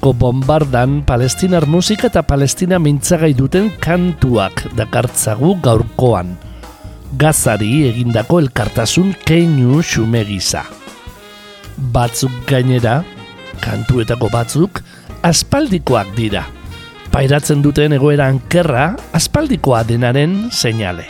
Urpeko 0.00 0.16
bombardan 0.16 1.04
palestinar 1.04 1.66
musika 1.68 2.08
eta 2.08 2.22
palestina 2.22 2.78
mintzagai 2.78 3.34
duten 3.36 3.70
kantuak 3.80 4.72
dakartzagu 4.74 5.60
gaurkoan. 5.60 6.38
Gazari 7.18 7.84
egindako 7.88 8.40
elkartasun 8.40 9.14
keinu 9.26 9.82
xume 9.82 10.24
gisa. 10.24 10.64
Batzuk 11.76 12.32
gainera, 12.48 13.04
kantuetako 13.60 14.30
batzuk, 14.32 14.80
aspaldikoak 15.22 16.16
dira. 16.16 16.46
Pairatzen 17.12 17.60
duten 17.60 17.92
egoera 17.92 18.26
ankerra, 18.32 18.96
aspaldikoa 19.12 19.84
denaren 19.84 20.48
seinale. 20.50 21.04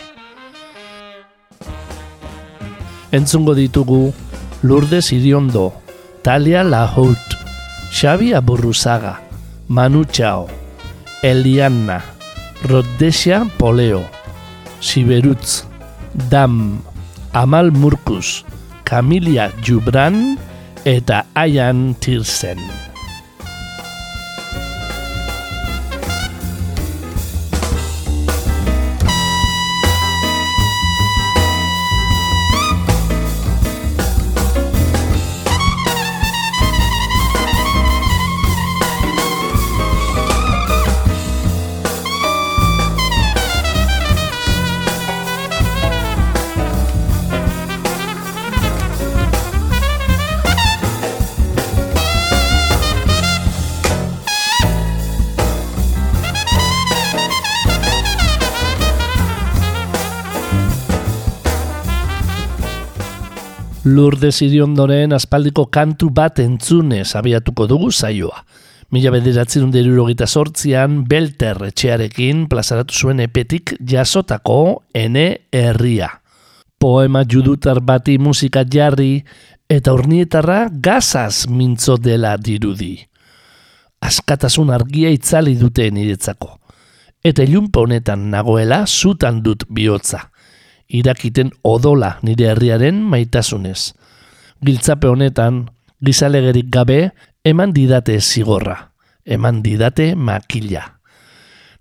Entzungo 3.11 3.55
ditugu, 3.55 4.11
Lourdes 4.63 5.11
Iriondo, 5.13 5.71
Talia 6.23 6.63
Lahout, 6.63 7.40
Xavi 7.91 8.31
Aburruzaga, 8.33 9.19
Manu 9.67 10.05
Chao, 10.05 10.47
Eliana, 11.21 11.99
Rodesia 12.63 13.43
Poleo, 13.59 14.07
Siberutz, 14.79 15.67
Dam, 16.15 16.79
Amal 17.33 17.71
Murkus, 17.71 18.47
Camilia 18.87 19.51
Jubran 19.59 20.39
eta 20.87 21.27
Ayan 21.35 21.93
Tirsen. 21.99 22.90
Lourdes 63.91 64.41
Iriondoren 64.45 65.11
aspaldiko 65.11 65.65
kantu 65.67 66.09
bat 66.15 66.39
entzune 66.39 67.01
abiatuko 67.03 67.65
dugu 67.67 67.89
zaioa. 67.91 68.45
Mila 68.91 69.11
bederatzen 69.11 69.71
derurogita 69.71 70.27
sortzian, 70.27 71.01
Belter 71.07 71.59
etxearekin 71.67 72.45
plazaratu 72.51 72.95
zuen 72.95 73.19
epetik 73.23 73.75
jasotako 73.87 74.83
ene 74.95 75.25
herria. 75.51 76.09
Poema 76.79 77.23
judutar 77.27 77.81
bati 77.83 78.17
musika 78.17 78.63
jarri 78.63 79.23
eta 79.69 79.93
urnietarra 79.93 80.65
gazaz 80.71 81.47
mintzo 81.47 81.97
dela 81.97 82.37
dirudi. 82.37 82.95
Askatasun 84.01 84.71
argia 84.71 85.11
itzali 85.11 85.55
dute 85.59 85.91
niretzako. 85.91 86.57
Eta 87.23 87.43
ilunpa 87.43 87.83
honetan 87.83 88.29
nagoela 88.31 88.85
zutan 88.87 89.43
dut 89.43 89.67
bihotza 89.69 90.30
irakiten 90.91 91.51
odola 91.63 92.17
nire 92.21 92.51
herriaren 92.51 93.01
maitasunez. 93.01 93.93
Giltzape 94.61 95.09
honetan, 95.09 95.65
gizalegerik 96.05 96.69
gabe, 96.73 97.11
eman 97.43 97.73
didate 97.73 98.19
zigorra, 98.21 98.91
eman 99.25 99.61
didate 99.63 100.13
makila. 100.15 100.83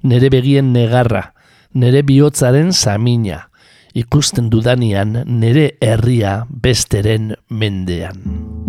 Nere 0.02 0.30
begien 0.32 0.72
negarra, 0.72 1.32
nere 1.74 2.02
bihotzaren 2.06 2.72
samina, 2.72 3.50
ikusten 3.94 4.48
dudanian 4.50 5.22
nere 5.26 5.74
herria 5.80 6.40
besteren 6.48 7.34
mendean. 7.50 8.59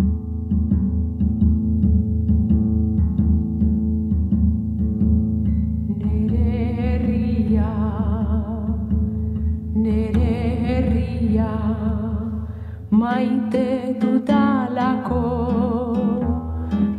Maite 13.02 13.98
dudalako 14.02 15.22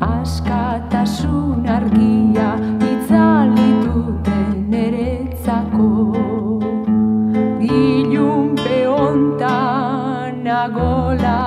askatasun 0.07 1.67
argia 1.75 2.49
itzali 2.93 3.69
dute 3.83 4.39
neretzako 4.73 5.91
ilun 7.79 8.49
peontan 8.65 10.43
nagola 10.49 11.41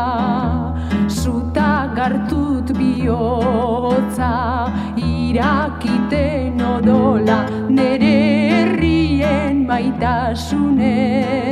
zuta 1.20 1.72
gartut 1.98 2.72
bihotza 2.80 4.34
irakiten 5.10 6.64
odola 6.76 7.40
nere 7.80 8.16
herrien 8.54 9.66
maitasunez 9.74 11.45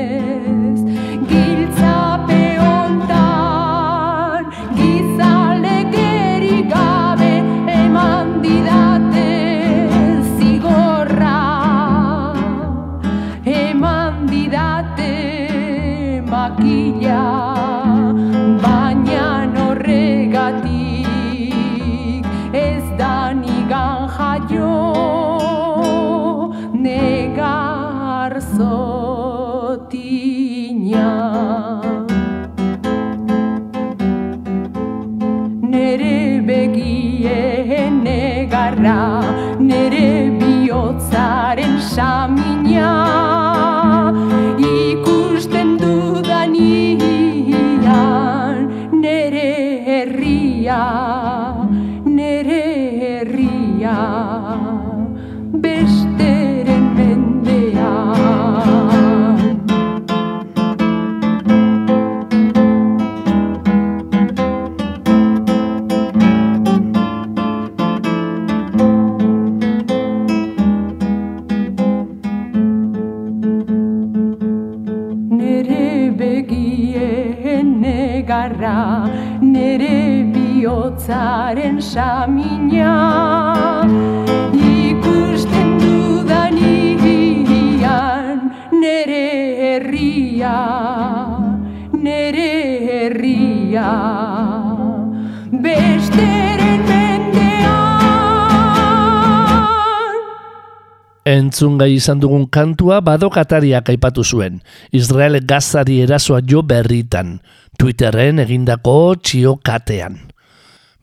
Entzun 101.24 101.78
gai 101.80 101.94
izan 101.96 102.20
dugun 102.20 102.50
kantua 102.52 103.00
badokatariak 103.00 103.88
aipatu 103.94 104.25
zuen, 104.28 104.60
Israel 104.92 105.40
gazari 105.48 106.02
erasoa 106.04 106.42
jo 106.44 106.66
berritan, 106.68 107.38
Twitterren 107.80 108.44
egindako 108.44 109.16
txiokatean. 109.24 110.20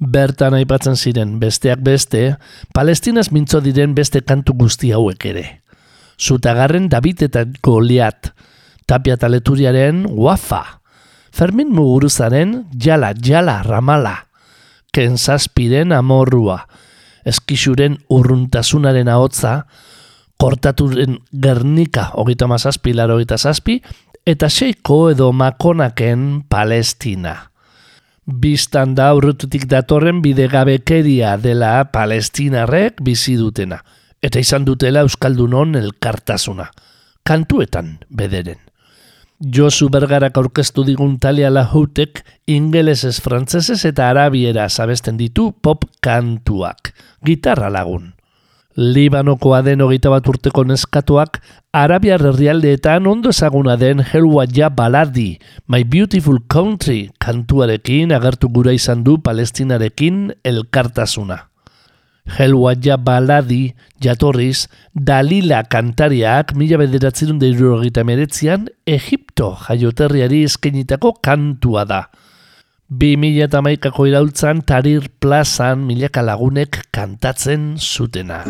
Bertan 0.01 0.57
aipatzen 0.57 0.97
ziren 0.97 1.39
besteak 1.41 1.81
beste, 1.85 2.37
Palestinaz 2.77 3.31
mintzo 3.33 3.63
diren 3.65 3.97
beste 3.97 4.21
kantu 4.21 4.55
guzti 4.61 4.93
hauek 4.93 5.25
ere. 5.33 5.47
Zutagarren 6.21 6.89
David 6.93 7.25
eta 7.31 7.47
Goliat, 7.65 8.35
Tapia 8.85 9.17
Taleturiaren 9.17 10.05
Wafa, 10.05 10.81
Fermin 11.33 11.73
Muguruzaren 11.73 12.67
Jala 12.77 13.15
Jala 13.17 13.63
Ramala, 13.63 14.27
Ken 14.93 15.17
Zazpiren 15.17 15.93
Amorrua, 15.97 16.67
Eskixuren 17.25 18.01
urruntasunaren 18.09 19.09
ahotza, 19.09 19.65
kortaturen 20.41 21.19
Gernika 21.43 22.11
hogeita 22.17 22.49
mazazpi, 22.49 22.95
laro 22.97 23.19
hogeita 23.19 23.37
zazpi, 23.39 23.81
eta 24.27 24.49
seiko 24.49 25.11
edo 25.13 25.31
makonaken 25.37 26.45
Palestina. 26.49 27.37
Bistan 28.41 28.95
da 28.95 29.11
aurretutik 29.13 29.67
datorren 29.69 30.21
bidegabekeria 30.23 31.35
dela 31.43 31.73
palestinarrek 31.93 33.03
bizi 33.05 33.37
dutena, 33.37 33.81
eta 34.23 34.41
izan 34.41 34.65
dutela 34.65 35.03
Euskaldunon 35.05 35.75
elkartasuna, 35.81 36.71
kantuetan 37.27 37.99
bederen. 38.09 38.61
Josu 39.41 39.89
Bergarak 39.89 40.37
aurkeztu 40.37 40.85
digun 40.85 41.15
talia 41.19 41.49
lahutek 41.51 42.21
ingelesez, 42.47 43.19
frantzesez 43.25 43.81
eta 43.89 44.11
arabiera 44.13 44.69
zabesten 44.69 45.17
ditu 45.17 45.51
pop 45.65 45.87
kantuak, 46.05 46.93
gitarra 47.25 47.73
lagun. 47.73 48.13
Libanokoa 48.79 49.65
den 49.67 49.81
hogeita 49.83 50.13
bat 50.13 50.29
urteko 50.31 50.63
neskatuak, 50.63 51.41
Arabiar 51.75 52.23
herrialdeetan 52.23 53.07
ondo 53.11 53.33
ezaguna 53.35 53.75
den 53.77 53.99
Helwaja 53.99 54.69
Baladi, 54.71 55.41
My 55.67 55.83
Beautiful 55.83 56.39
Country 56.47 57.11
kantuarekin 57.19 58.15
agertu 58.15 58.49
gura 58.49 58.73
izan 58.73 59.03
du 59.03 59.19
palestinarekin 59.19 60.31
elkartasuna. 60.45 61.49
Helwaja 62.39 62.97
Baladi 62.97 63.75
jatorriz 64.01 64.69
Dalila 64.95 65.65
kantariak 65.67 66.55
mila 66.55 66.79
bederatzerun 66.79 67.41
deirurogeita 67.43 68.05
meretzian 68.07 68.69
Egipto 68.87 69.57
jaioterriari 69.67 70.45
eskenitako 70.47 71.17
kantua 71.19 71.85
da. 71.85 72.05
2000 72.91 73.45
eta 73.47 73.61
maikako 73.63 74.09
iraultzan 74.11 74.65
Tarir 74.67 75.07
plazan 75.23 75.87
milaka 75.87 76.25
lagunek 76.27 76.83
kantatzen 76.91 77.77
zutena. 77.79 78.43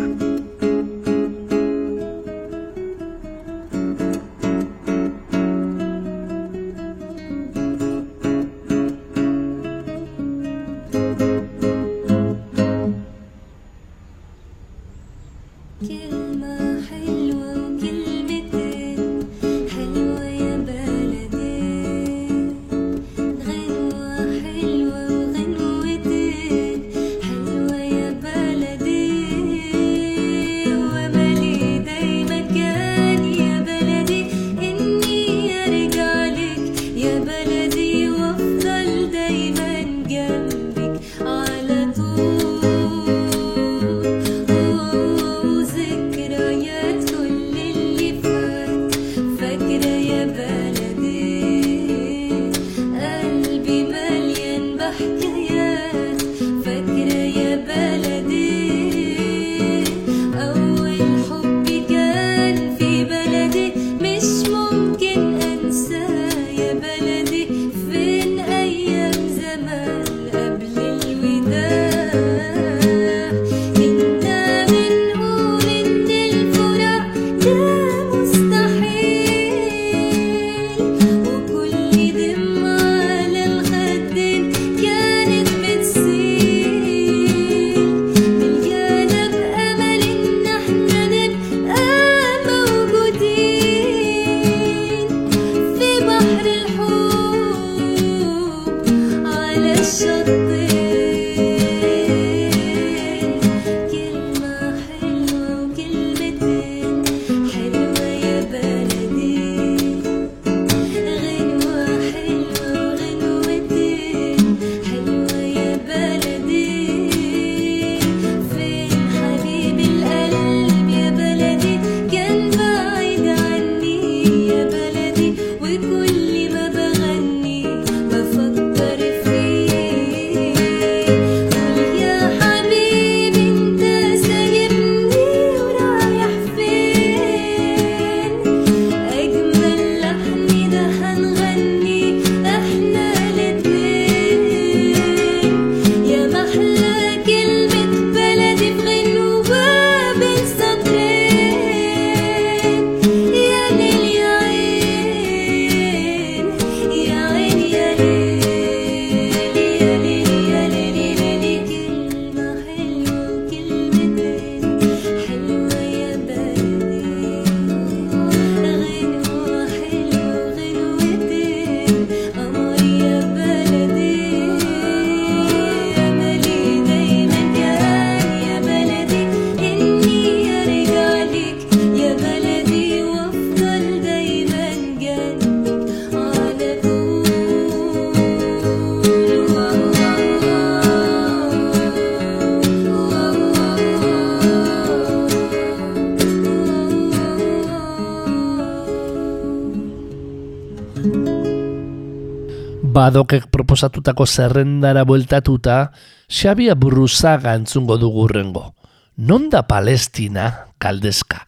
Badokek 203.10 203.48
proposatutako 203.50 204.22
zerrendara 204.22 205.02
bueltatuta, 205.02 205.90
Xabia 206.30 206.76
Burruzaga 206.78 207.56
entzungo 207.58 207.96
dugu 207.98 208.28
rengo. 208.30 208.68
Non 209.16 209.48
da 209.50 209.64
Palestina, 209.66 210.70
kaldezka? 210.78 211.40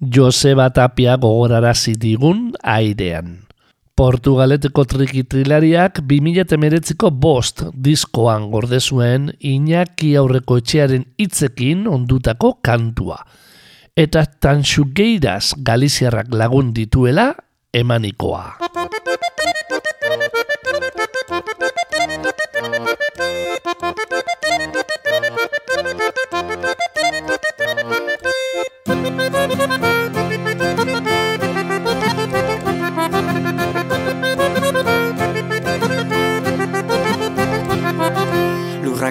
Joseba 0.00 0.70
Tapia 0.72 1.18
gogorarazi 1.20 1.92
digun 2.00 2.54
airean. 2.64 3.44
Portugaleteko 3.92 4.86
trikitrilariak 4.88 6.00
2008ko 6.08 7.12
bost 7.12 7.66
diskoan 7.74 8.48
gorde 8.48 8.80
zuen 8.80 9.28
Iñaki 9.44 10.14
aurreko 10.16 10.56
etxearen 10.62 11.04
hitzekin 11.20 11.84
ondutako 11.84 12.54
kantua. 12.64 13.20
Eta 13.92 14.24
Tanxugeiras 14.24 15.52
Galiziarrak 15.60 16.32
lagun 16.32 16.72
dituela 16.72 17.34
emanikoa. 17.76 18.56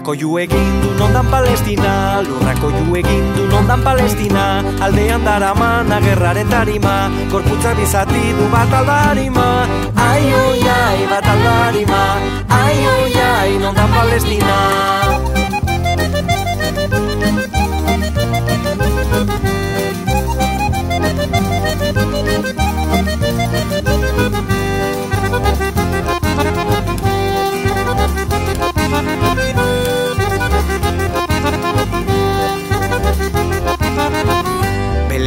Lurrako 0.09 0.21
ju 0.25 0.37
egin 0.39 0.81
du 0.81 0.89
nondan 0.99 1.25
Palestina 1.31 2.21
Lurrako 2.21 2.69
ju 2.69 2.95
egin 2.95 3.25
du 3.35 3.45
nondan 3.51 3.81
Palestina. 3.83 4.63
Aldean 4.81 5.23
daraman 5.23 5.91
agerraren 5.91 6.49
tarima 6.49 7.11
Korputza 7.31 7.75
bizati 7.77 8.33
du 8.33 8.49
bat 8.51 8.73
aldarima. 8.73 9.67
Ai, 9.95 10.33
oi, 10.33 10.61
ai, 10.65 11.05
bat 11.09 11.25
aldarima 11.27 12.03
Ai, 12.49 12.77
oi, 12.95 13.13
ai, 13.21 13.57
nondan 13.59 13.89
Palestina 13.93 14.57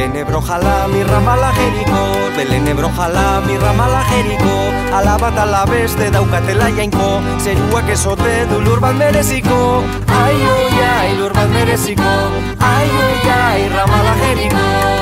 Belén 0.03 0.17
ebro 0.17 0.43
jala 0.43 0.89
mi 0.89 1.05
ramala 1.05 1.53
jeriko 1.55 2.01
Belén 2.37 2.67
ebro 2.67 2.91
jala 2.91 3.41
mi 3.47 3.57
ramala 3.57 4.03
jeriko 4.11 4.51
Ala 4.93 5.17
bat 5.17 5.39
beste 5.71 6.11
daukatela 6.11 6.69
jainko 6.75 7.23
Zeruak 7.39 7.89
esote 7.89 8.47
du 8.51 8.59
lur 8.61 8.81
bat 8.81 8.97
mereziko. 8.97 9.85
Ai, 10.09 10.35
oi, 10.35 10.83
ai, 10.97 11.15
lur 11.19 11.33
bat 11.33 11.49
mereziko 11.55 12.15
Ai, 12.59 12.89
oi, 13.07 13.31
ai, 13.31 13.69
ramala 13.69 14.15
jeriko 14.19 15.02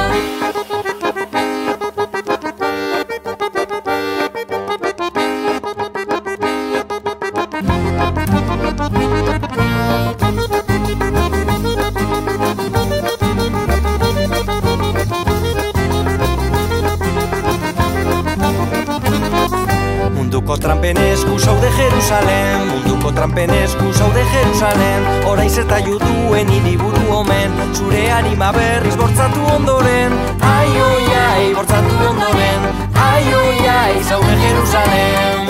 Jerusalem 21.80 22.68
Munduko 22.68 23.12
trampen 23.16 23.50
esku 23.56 23.92
zaude 23.96 24.24
Jerusalem. 24.34 25.06
Oraiz 25.30 25.56
eta 25.62 25.78
juduen 25.86 26.52
hiriburu 26.52 27.04
omen 27.20 27.56
Zure 27.72 28.02
anima 28.12 28.50
berriz 28.56 28.96
bortzatu 29.00 29.46
ondoren. 29.54 30.18
Ai, 30.52 30.68
oi, 30.88 31.06
ai, 31.26 31.46
bortzatu 31.56 32.02
ondoren. 32.10 32.68
Ai, 33.06 33.24
oi, 33.44 33.56
ai, 33.76 34.02
zaude 34.04 34.36
Jerusalem 34.44 35.49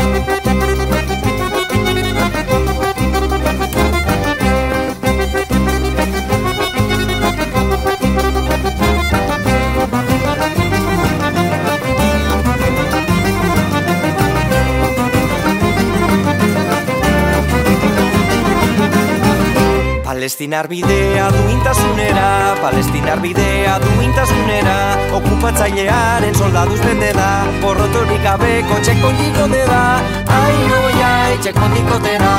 Palestinar 20.40 20.68
bidea 20.72 21.28
duintasunera 21.36 22.56
Palestinar 22.62 23.20
bidea 23.20 23.76
duintasunera 23.82 24.96
Okupatzailearen 25.18 26.32
soldaduz 26.32 26.80
bende 26.80 27.12
da 27.12 27.44
Porrotorik 27.60 28.24
gabeko 28.24 28.78
txekontiko 28.80 29.44
da 29.52 30.00
Ai, 30.24 30.56
oi, 30.78 30.96
ai, 31.04 31.36
txekontiko 31.44 31.98
da 32.06 32.32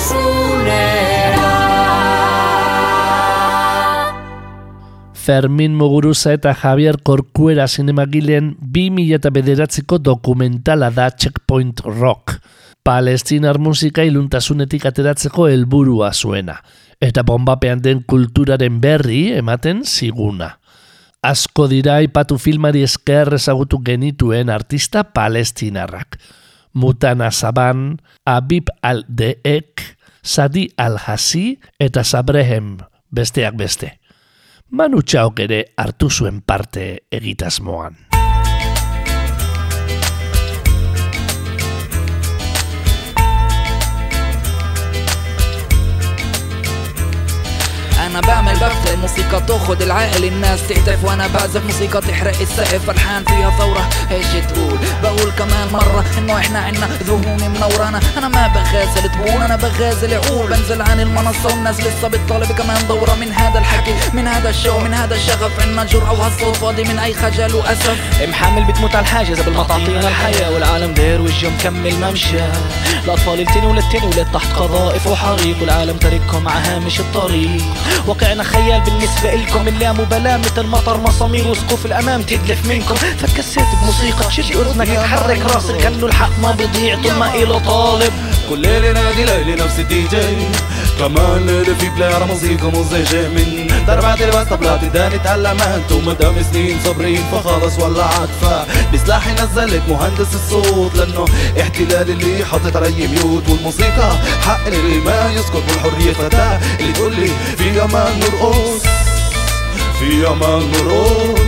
Fermin 5.16 5.72
Muguruza 5.72 6.36
eta 6.36 6.52
Javier 6.52 7.00
Corcuera 7.00 7.64
zinemagileen 7.66 8.52
2009ko 8.60 9.96
dokumentala 9.96 10.90
da 10.92 11.08
Checkpoint 11.08 11.80
Rock. 11.88 12.36
Palestinar 12.88 13.58
musika 13.60 14.00
iluntasunetik 14.00 14.86
ateratzeko 14.88 15.44
helburua 15.50 16.08
zuena, 16.16 16.54
eta 17.04 17.20
bombapean 17.20 17.82
den 17.84 18.00
kulturaren 18.08 18.78
berri 18.80 19.26
ematen 19.36 19.82
ziguna. 19.84 20.54
Asko 21.20 21.66
dira 21.68 21.98
ipatu 22.00 22.38
filmari 22.40 22.86
esker 22.86 23.34
ezagutu 23.36 23.82
genituen 23.84 24.48
artista 24.48 25.04
palestinarrak. 25.04 26.16
Mutana 26.72 27.28
Saban, 27.28 27.98
Abib 28.24 28.72
al-Deek, 28.80 29.84
Sadi 30.22 30.70
al-Hasi 30.80 31.58
eta 31.78 32.08
Sabrehem, 32.08 32.78
besteak 33.12 33.60
beste. 33.60 33.98
Manu 34.70 35.04
Txaok 35.04 35.44
ere 35.44 35.64
hartu 35.76 36.08
zuen 36.08 36.40
parte 36.40 36.94
egitasmoan. 37.12 38.07
بعمل 48.20 48.54
بفتح 48.54 48.92
الموسيقى 48.92 49.40
تاخد 49.40 49.82
العقل 49.82 50.24
الناس 50.24 50.60
تهتف 50.68 51.04
وأنا 51.04 51.26
بعزف 51.26 51.64
موسيقى 51.64 52.00
تحرق 52.00 52.40
السقف 52.40 52.86
فرحان 52.86 53.24
فيها 53.24 53.50
ثورة. 53.58 53.88
إيش 54.10 54.26
تقول؟ 54.26 54.78
بقول 55.02 55.30
كمان 55.38 55.68
مرة 55.72 56.04
إنه 56.18 56.38
إحنا 56.38 56.58
عنا 56.58 56.88
ذهون 57.02 57.36
منورانا 57.40 58.00
أنا 58.18 58.28
ما 58.28 58.46
بغازل 58.46 59.10
تبون 59.10 59.42
أنا 59.42 59.56
بغازل 59.56 60.14
عقول 60.14 60.48
بنزل 60.48 60.82
عن 60.82 61.00
المنصة 61.00 61.46
والناس 61.46 61.80
لسه 61.80 62.08
بتطالب 62.08 62.52
كمان 62.52 62.86
دورة 62.88 63.14
من 63.14 63.32
هذا 63.32 63.58
الحكي 63.58 63.94
من 64.12 64.28
هذا 64.28 64.50
الشو 64.50 64.78
من 64.78 64.94
هذا 64.94 65.14
الشغف. 65.14 65.60
عنا 65.60 65.84
جرأة 65.84 66.12
وهالصوت 66.12 66.56
فاضي 66.56 66.84
من 66.84 66.98
أي 66.98 67.14
خجل 67.14 67.54
وأسف. 67.54 67.98
محمل 68.28 68.64
بتموت 68.64 68.94
على 68.94 69.02
الحاجز 69.02 69.40
قبل 69.40 69.52
ما 69.52 69.62
تعطينا 69.62 70.08
الحياة 70.08 70.50
والعالم 70.50 70.94
داير 70.94 71.20
وجهه 71.20 71.48
مكمل 71.48 71.94
ممشى. 71.94 72.40
الأطفال 73.04 73.40
التاني 73.40 73.66
وللتاني 73.66 74.06
ولاد 74.06 74.32
تحت 74.32 74.52
قذائف 74.52 75.06
وحريق 75.06 75.56
والعالم 75.60 75.96
تاركهم 75.96 76.48
على 76.48 76.64
هامش 76.64 77.00
الطريق. 77.00 77.62
واقعنا 78.08 78.42
خيال 78.42 78.80
بالنسبة 78.80 79.34
إلكم. 79.34 79.68
اللي 79.68 79.92
مبالاة 79.92 80.36
مثل 80.36 80.66
مطر 80.66 81.00
مسامير 81.00 81.48
وسقوف 81.48 81.86
الأمام 81.86 82.22
تدلف 82.22 82.66
منكم. 82.66 82.94
فكسيت 82.94 83.64
بموسيقى 83.82 84.24
تشد 84.28 84.56
أذنك 84.56 84.88
تحرك 84.88 85.40
راسك 85.54 85.80
خلوا 85.80 86.08
الحق 86.08 86.38
ما 86.42 86.52
بيضيع 86.52 87.02
طول 87.02 87.12
ما 87.12 87.34
إله 87.34 87.58
طالب. 87.58 88.12
كل 88.50 88.58
ليلة 88.58 88.92
نادي 88.92 89.24
ليلي 89.24 89.54
نفس 89.54 89.78
الدي 89.78 90.02
جي. 90.08 90.36
كمان 90.98 91.46
ليلة 91.46 91.74
في 91.74 91.88
بلاي 91.88 92.26
موسيقى 92.26 92.72
مزعجة 92.72 93.28
من 93.28 93.66
ضربات 93.86 94.20
الباس 94.20 94.48
طبلات 94.48 94.84
داني 94.84 95.18
تعلمت 95.18 95.92
ومدام 95.92 96.34
سنين 96.52 96.78
صابرين 96.84 97.22
فخلص 97.32 97.78
ولعت 97.78 98.28
فبسلاحي 98.42 99.32
نزلت 99.32 99.82
مهندس 99.88 100.34
الصوت 100.34 100.94
لأنه 100.94 101.24
احتلال 101.60 102.10
اللي 102.10 102.44
حاطط 102.44 102.76
علي 102.76 103.06
ميوت. 103.06 103.48
والموسيقى 103.48 104.10
حق 104.46 104.66
اللي 104.66 104.98
ما 105.00 105.32
يسكت 105.32 105.62
والحرية 105.68 106.12
فتاة. 106.12 106.60
اللي 106.80 106.92
تقول 106.92 107.14
لي 107.16 107.30
في 107.56 107.84
أمان 107.84 108.20
نرقص 108.20 108.82
في 109.98 110.28
أمان 110.28 110.70
نرقص 110.72 111.40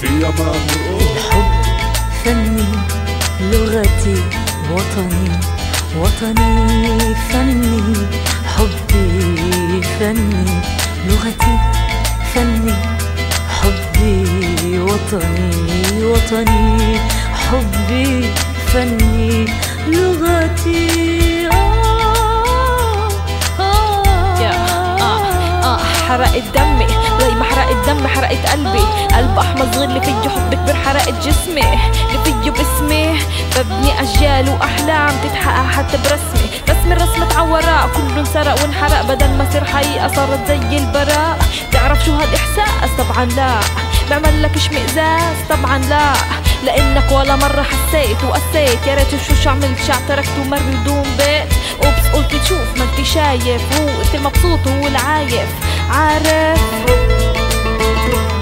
في 0.00 0.06
أمان 0.08 0.60
نرقص. 0.66 1.20
فني 2.24 2.64
لغتي 3.40 4.22
وطني. 4.72 5.30
وطني 5.96 7.14
فني 7.14 7.82
حبي 8.56 9.82
فني 9.98 10.44
لغتي 11.06 11.58
فني 12.34 12.74
حبي 13.48 14.78
وطني 14.78 16.04
وطني 16.04 16.98
حبي 17.32 18.30
فني 18.72 19.46
لغتي. 19.88 21.48
آه 21.48 23.08
آه 23.60 24.38
آه 25.00 25.64
آه 25.64 25.78
حرقت 26.08 26.44
دمي 26.54 26.86
حرقت 27.70 27.86
دمي 27.86 28.08
حرقت 28.08 28.46
قلبي. 28.50 28.84
قلب 29.14 29.38
احمر 29.38 29.72
صغير 29.74 29.88
اللي 29.88 30.00
فيه 30.00 30.28
حب 30.30 30.54
كبير 30.54 30.74
حرقت 30.74 31.26
جسمي. 31.26 31.62
اللي 31.62 32.24
فيه 32.24 32.50
باسمي. 32.50 33.18
ببني 33.56 34.00
أجيال 34.00 34.48
وأحلام 34.48 35.10
تتحقق 35.22 35.70
حتى 35.70 35.96
برسمي. 35.96 36.50
رسمي 36.70 36.92
الرسم 36.92 37.22
اتعورا 37.22 37.88
كله 37.96 38.20
انسرق 38.20 38.62
وانحرق. 38.62 39.02
بدل 39.02 39.28
ما 39.28 39.46
صير 39.52 39.64
حقيقة 39.64 40.08
صارت 40.08 40.48
زي 40.48 40.76
البراء. 40.76 41.38
تعرف 41.72 42.04
شو 42.04 42.12
هالإحساس؟ 42.12 42.90
طبعا 42.98 43.24
لا. 43.24 43.60
بعمل 44.10 44.42
لك 44.42 44.56
اشمئزاز 44.56 45.36
طبعا 45.50 45.78
لا. 45.78 46.12
لأنك 46.64 47.12
ولا 47.12 47.36
مرة 47.36 47.62
حسيت 47.62 48.24
وقسيت. 48.24 48.86
يا 48.86 48.94
ريت 48.94 49.10
شو 49.10 49.34
شو 49.42 49.50
عملت. 49.50 49.78
شع 49.86 49.94
تركت 50.08 50.30
ومر 50.40 50.58
بدون 50.58 51.02
بيت. 51.18 51.52
أوبس 51.84 52.06
قلت 52.14 52.42
تشوف 52.42 52.76
ما 52.76 52.84
انت 52.84 53.06
شايف. 53.06 53.80
هو 53.80 53.88
أنت 53.88 54.14
المبسوط 54.14 54.66
وهو 54.66 54.86
العايف. 54.86 55.48
عارف؟ 55.90 56.60
alone. 58.12 58.39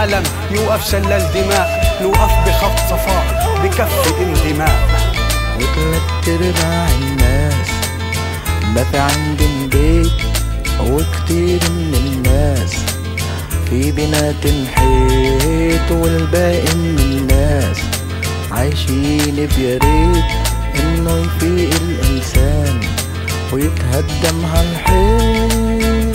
بكفي 0.00 0.12
يا 0.12 0.16
عالم 0.16 0.22
يوقف 0.50 0.90
شلال 0.90 1.32
دماء 1.34 1.98
نوقف 2.02 2.32
بخفض 2.46 2.78
صفاء 2.90 3.24
بكفي 3.64 4.24
اندماء 4.24 4.78
وتلات 5.56 6.28
ارباع 6.28 6.88
الناس 7.02 7.68
ما 8.74 8.84
في 8.84 8.98
عندهم 8.98 9.68
بيت 9.68 10.12
وكتير 10.80 11.60
من 11.70 11.94
الناس. 11.94 12.74
في 13.70 13.92
بنات 13.92 14.44
الحيط 14.44 15.90
والباقي 15.90 16.74
من 16.74 16.98
الناس. 16.98 17.76
عايشين 18.52 19.48
بياريت 19.56 20.24
إنه 20.80 21.18
يفيق 21.18 21.70
الإنسان 21.82 22.80
ويتهدم 23.52 24.44
هالحيط 24.44 26.09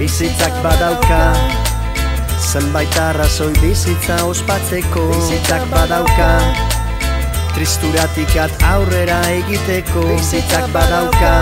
Bizitzak 0.00 0.54
badauka. 0.64 1.34
Zenbait 2.40 2.94
arrazoi 2.96 3.52
bizitza 3.60 4.14
ospatzeko 4.24 5.02
Bizitzak 5.10 5.66
badauka. 5.68 6.28
Tristuratikat 7.52 8.64
aurrera 8.70 9.18
egiteko 9.34 10.06
Bizitzak 10.08 10.70
badauka. 10.72 11.34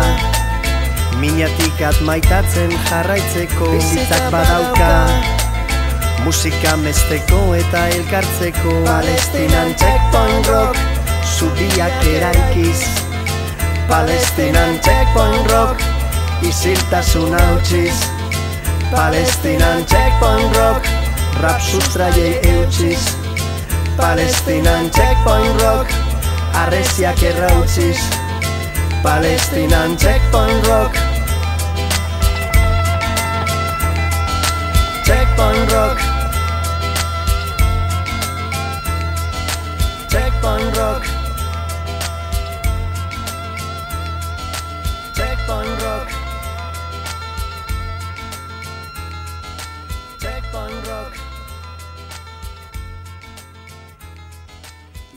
Minatikat 1.22 2.02
maitatzen 2.02 2.74
jarraitzeko 2.90 3.70
Bizitzak 3.76 4.26
badauka. 4.34 4.90
Musika 6.26 6.74
mesteko 6.82 7.40
eta 7.62 7.86
elkartzeko 7.94 8.76
Palestinan 8.90 9.74
checkpoint 9.78 10.50
rock 10.50 10.82
Zubiak 11.38 12.06
eraikiz. 12.10 12.90
Palestinan 13.86 14.80
checkpoint 14.82 15.52
rock 15.54 15.90
Isiltasun 16.42 17.38
hautsiz 17.38 18.17
Palestinan 18.90 19.84
checkpoint 19.86 20.56
rock 20.56 20.86
Rap 21.40 21.60
sustraiei 21.60 22.40
eutxiz. 22.42 23.16
Palestinan 23.96 24.90
checkpoint 24.90 25.60
rock 25.62 25.92
Arreziak 26.54 27.22
errautziz 27.22 27.98
Palestinan 29.02 29.96
checkpoint 29.96 30.66
rock. 30.66 30.96
Checkpoint 35.04 35.72
rock 35.72 36.17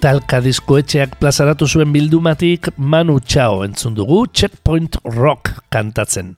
Talka 0.01 0.39
diskoetxeak 0.41 1.19
plazaratu 1.21 1.67
zuen 1.69 1.91
bildumatik 1.93 2.71
Manu 2.81 3.19
Chao 3.21 3.59
entzun 3.61 3.93
dugu 3.93 4.23
Checkpoint 4.33 4.95
Rock 5.05 5.51
kantatzen. 5.69 6.31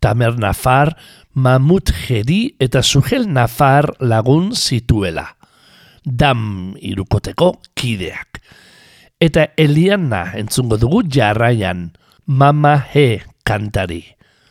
Tamer 0.00 0.38
Nafar, 0.40 0.94
Mamut 1.34 1.92
Jeri 1.92 2.54
eta 2.56 2.80
Sugel 2.80 3.26
Nafar 3.28 3.90
lagun 4.00 4.54
zituela. 4.56 5.26
Dam 6.08 6.72
irukoteko 6.80 7.50
kideak. 7.76 8.40
Eta 9.20 9.50
Eliana 9.60 10.30
entzungo 10.40 10.78
dugu 10.80 11.02
jarraian, 11.04 11.90
Mama 12.24 12.78
He 12.94 13.20
kantari. 13.44 14.06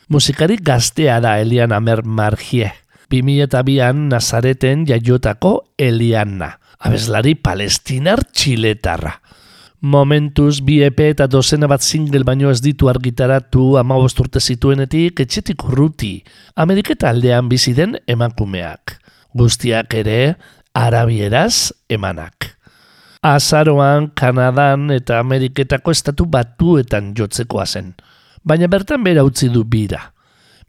Musikari 0.06 0.60
gaztea 0.62 1.18
da 1.18 1.40
Elian 1.42 1.74
Amer 1.74 2.04
Margie. 2.04 2.70
2002an 3.10 4.06
Nazareten 4.14 4.86
jaiotako 4.86 5.72
Eliana, 5.78 6.60
abeslari 6.86 7.34
palestinar 7.34 8.22
txiletarra. 8.30 9.16
Momentuz 9.86 10.62
bi 10.64 10.80
EP 10.86 11.00
eta 11.04 11.26
dozena 11.28 11.68
bat 11.70 11.84
single 11.84 12.24
baino 12.24 12.50
ez 12.50 12.62
ditu 12.64 12.88
argitaratu 12.90 13.76
amabost 13.80 14.20
urte 14.22 14.40
zituenetik 14.40 15.20
etxetik 15.22 15.64
urruti, 15.66 16.22
Ameriketa 16.56 17.10
aldean 17.12 17.50
bizi 17.50 17.74
den 17.76 17.96
emakumeak. 18.08 18.96
Guztiak 19.36 19.94
ere 19.94 20.36
arabieraz 20.74 21.72
emanak. 21.92 22.52
Azaroan, 23.26 24.10
Kanadan 24.14 24.90
eta 24.94 25.18
Ameriketako 25.20 25.92
estatu 25.92 26.26
batuetan 26.30 27.12
jotzekoa 27.18 27.66
zen. 27.66 27.94
Baina 28.46 28.70
bertan 28.70 29.04
bera 29.04 29.24
utzi 29.26 29.50
du 29.52 29.64
bira. 29.64 30.12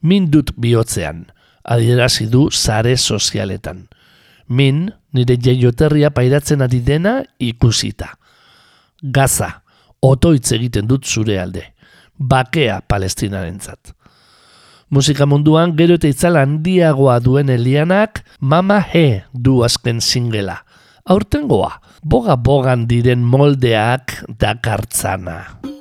Min 0.02 0.28
dut 0.34 0.52
bihotzean, 0.58 1.26
adierazi 1.64 2.28
du 2.30 2.50
sare 2.52 2.98
sozialetan. 2.98 3.88
Min, 4.48 4.88
nire 5.14 5.38
jaioterria 5.38 6.12
pairatzen 6.16 6.64
ari 6.64 6.80
dena 6.84 7.20
ikusita. 7.40 8.14
Gaza, 9.04 9.62
otoitz 10.02 10.52
egiten 10.56 10.88
dut 10.88 11.06
zure 11.06 11.40
alde. 11.40 11.64
Bakea 12.18 12.82
palestinarentzat. 12.88 13.94
Musika 14.90 15.28
munduan 15.28 15.76
gero 15.76 15.98
eta 16.00 16.08
itzal 16.08 16.40
handiagoa 16.40 17.20
duen 17.20 17.52
Elianak 17.52 18.24
Mama 18.40 18.80
He 18.80 19.24
du 19.34 19.60
azken 19.68 20.00
singela. 20.00 20.62
Aurtengoa, 21.08 21.74
boga-bogan 22.04 22.88
diren 22.88 23.24
moldeak 23.24 24.16
dakartzana. 24.40 25.77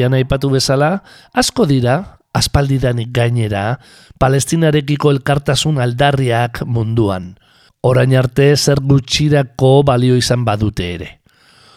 Arestian 0.00 0.16
aipatu 0.16 0.48
bezala, 0.48 1.02
asko 1.36 1.66
dira, 1.68 2.16
aspaldidanik 2.32 3.10
gainera, 3.12 3.80
palestinarekiko 4.18 5.10
elkartasun 5.12 5.76
aldarriak 5.76 6.62
munduan. 6.64 7.36
Orain 7.84 8.14
arte 8.16 8.56
zer 8.56 8.80
gutxirako 8.80 9.82
balio 9.84 10.16
izan 10.16 10.44
badute 10.44 10.88
ere. 10.94 11.20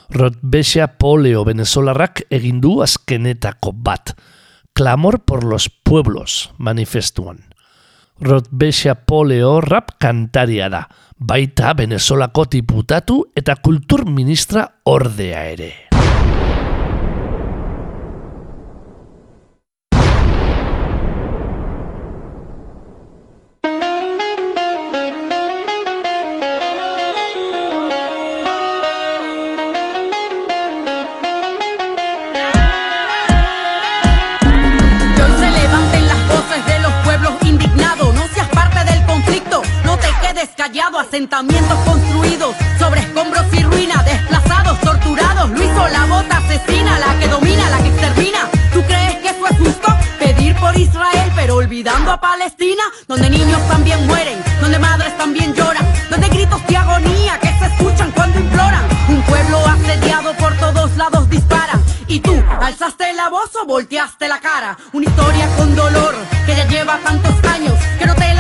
Rotbesia 0.10 0.88
Poleo 0.88 1.44
venezolarrak 1.44 2.24
egin 2.32 2.62
du 2.62 2.82
azkenetako 2.82 3.74
bat. 3.76 4.16
Clamor 4.74 5.20
por 5.26 5.44
los 5.44 5.68
pueblos 5.68 6.52
manifestuan. 6.58 7.44
Rotbesia 8.22 8.96
Poleo 8.96 9.60
rap 9.60 9.98
kantaria 10.00 10.70
da, 10.70 10.88
baita 11.20 11.74
Venezolako 11.76 12.46
diputatu 12.48 13.26
eta 13.36 13.58
kultur 13.60 14.06
ministra 14.08 14.70
ordea 14.86 15.50
ere. 15.52 15.93
Asentamientos 41.14 41.78
construidos 41.86 42.56
sobre 42.80 43.02
escombros 43.02 43.46
y 43.54 43.62
ruinas. 43.62 44.04
Desplazados, 44.04 44.80
torturados. 44.80 45.52
Hizo 45.52 45.88
la 45.90 46.06
bota 46.08 46.38
asesina, 46.38 46.98
la 46.98 47.20
que 47.20 47.28
domina, 47.28 47.70
la 47.70 47.78
que 47.84 47.90
extermina. 47.90 48.50
¿Tú 48.74 48.82
crees 48.82 49.18
que 49.18 49.28
eso 49.28 49.48
es 49.48 49.58
justo? 49.60 49.96
Pedir 50.18 50.56
por 50.56 50.76
Israel, 50.76 51.32
pero 51.36 51.58
olvidando 51.58 52.12
a 52.12 52.20
Palestina, 52.20 52.82
donde 53.08 53.30
niños 53.30 53.62
también 53.68 54.08
mueren, 54.08 54.44
donde 54.60 54.80
madres 54.80 55.16
también 55.16 55.54
lloran, 55.54 55.86
donde 56.10 56.30
gritos 56.30 56.66
de 56.66 56.78
agonía 56.78 57.40
que 57.40 57.60
se 57.60 57.66
escuchan 57.68 58.12
cuando 58.14 58.40
imploran. 58.40 58.84
Un 59.08 59.22
pueblo 59.22 59.64
asediado 59.68 60.34
por 60.38 60.58
todos 60.58 60.98
lados 60.98 61.30
disparan. 61.30 61.80
Y 62.08 62.22
tú, 62.22 62.34
alzaste 62.60 63.14
la 63.14 63.30
voz 63.30 63.56
o 63.62 63.68
volteaste 63.68 64.28
la 64.28 64.40
cara. 64.40 64.76
Una 64.94 65.06
historia 65.06 65.48
con 65.58 65.76
dolor 65.76 66.16
que 66.48 66.56
ya 66.56 66.68
lleva 66.68 66.98
tantos 67.04 67.36
años 67.52 67.74
que 68.00 68.08
no 68.08 68.16
te 68.16 68.33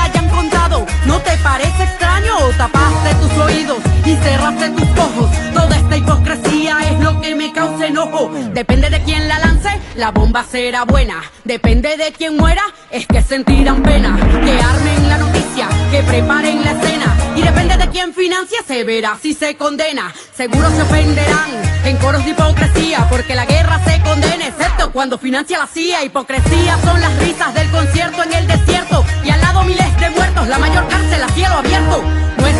tapaste 2.63 3.15
tus 3.15 3.37
oídos 3.39 3.79
y 4.05 4.15
cerraste 4.15 4.69
tus 4.69 4.89
ojos? 4.97 5.29
Toda 5.53 5.75
esta 5.75 5.97
hipocresía 5.97 6.77
es 6.89 6.99
lo 6.99 7.19
que 7.19 7.35
me 7.35 7.51
causa 7.51 7.87
enojo. 7.87 8.31
Depende 8.53 8.89
de 8.89 9.01
quién 9.03 9.27
la 9.27 9.39
lance, 9.39 9.69
la 9.95 10.11
bomba 10.11 10.45
será 10.49 10.85
buena. 10.85 11.21
Depende 11.43 11.97
de 11.97 12.13
quién 12.13 12.37
muera, 12.37 12.63
es 12.89 13.05
que 13.07 13.21
sentirán 13.21 13.83
pena. 13.83 14.17
Que 14.45 14.61
armen 14.61 15.09
la 15.09 15.17
noticia, 15.17 15.67
que 15.91 16.03
preparen 16.03 16.63
la 16.63 16.71
escena. 16.71 17.17
Y 17.35 17.41
depende 17.41 17.75
de 17.75 17.89
quién 17.89 18.13
financie, 18.13 18.59
se 18.65 18.83
verá 18.85 19.17
si 19.21 19.33
se 19.33 19.57
condena. 19.57 20.13
Seguro 20.33 20.69
se 20.69 20.83
ofenderán 20.83 21.49
en 21.83 21.97
coros 21.97 22.23
de 22.23 22.31
hipocresía, 22.31 23.07
porque 23.09 23.35
la 23.35 23.45
guerra 23.45 23.81
se 23.83 24.01
condena, 24.01 24.47
excepto 24.47 24.91
cuando 24.93 25.17
financia 25.17 25.57
la 25.57 25.67
CIA. 25.67 26.05
Hipocresía 26.05 26.77
son 26.85 27.01
las 27.01 27.13
risas 27.19 27.53
del 27.53 27.69
concierto 27.71 28.23
en 28.23 28.33
el 28.33 28.47
desierto. 28.47 29.03
Y 29.25 29.31
al 29.31 29.41
lado 29.41 29.63
miles 29.63 29.99
de 29.99 30.09
muertos, 30.11 30.47
la 30.47 30.59
mayor 30.59 30.87
cárcel 30.87 31.23
a 31.23 31.29
cielo 31.29 31.55
abierto. 31.55 32.03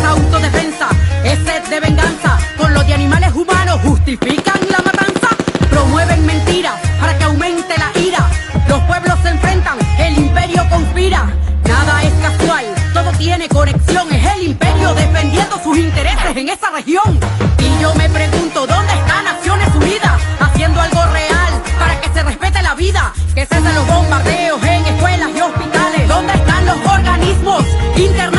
No 0.04 0.16
es 0.16 0.22
autodefensa, 0.22 0.88
es 1.24 1.38
sed 1.38 1.62
de 1.70 1.80
venganza. 1.80 2.38
Con 2.58 2.74
los 2.74 2.86
de 2.86 2.92
animales 2.92 3.32
humanos 3.32 3.80
justifican 3.82 4.60
la 4.70 4.78
matanza. 4.84 5.28
Promueven 5.70 6.26
mentiras 6.26 6.74
para 7.00 7.16
que 7.16 7.24
aumente 7.24 7.74
la 7.78 7.90
ira. 7.98 8.28
Los 8.68 8.80
pueblos 8.82 9.18
se 9.22 9.30
enfrentan, 9.30 9.78
el 9.98 10.18
imperio 10.18 10.62
conspira. 10.68 11.24
Nada 11.66 12.02
es 12.02 12.12
casual, 12.20 12.66
todo 12.92 13.12
tiene 13.12 13.48
conexión. 13.48 14.12
Es 14.12 14.26
el 14.36 14.42
imperio 14.48 14.92
defendiendo 14.92 15.58
sus 15.64 15.78
intereses 15.78 16.36
en 16.36 16.50
esa 16.50 16.70
región. 16.70 17.18
Y 17.58 17.82
yo 17.82 17.94
me 17.94 18.06
pregunto, 18.10 18.66
¿dónde 18.66 18.92
está 18.92 19.22
Naciones 19.22 19.74
Unidas? 19.74 20.20
Haciendo 20.38 20.82
algo 20.82 21.02
real 21.06 21.62
para 21.78 21.98
que 22.02 22.12
se 22.12 22.22
respete 22.22 22.60
la 22.62 22.74
vida. 22.74 23.10
Que 23.34 23.46
cesen 23.46 23.74
los 23.74 23.86
bombardeos 23.86 24.62
en 24.64 24.84
escuelas 24.84 25.30
y 25.34 25.40
hospitales. 25.40 26.08
¿Dónde 26.08 26.34
están 26.34 26.66
los 26.66 26.76
organismos 26.76 27.64
internacionales? 27.96 28.33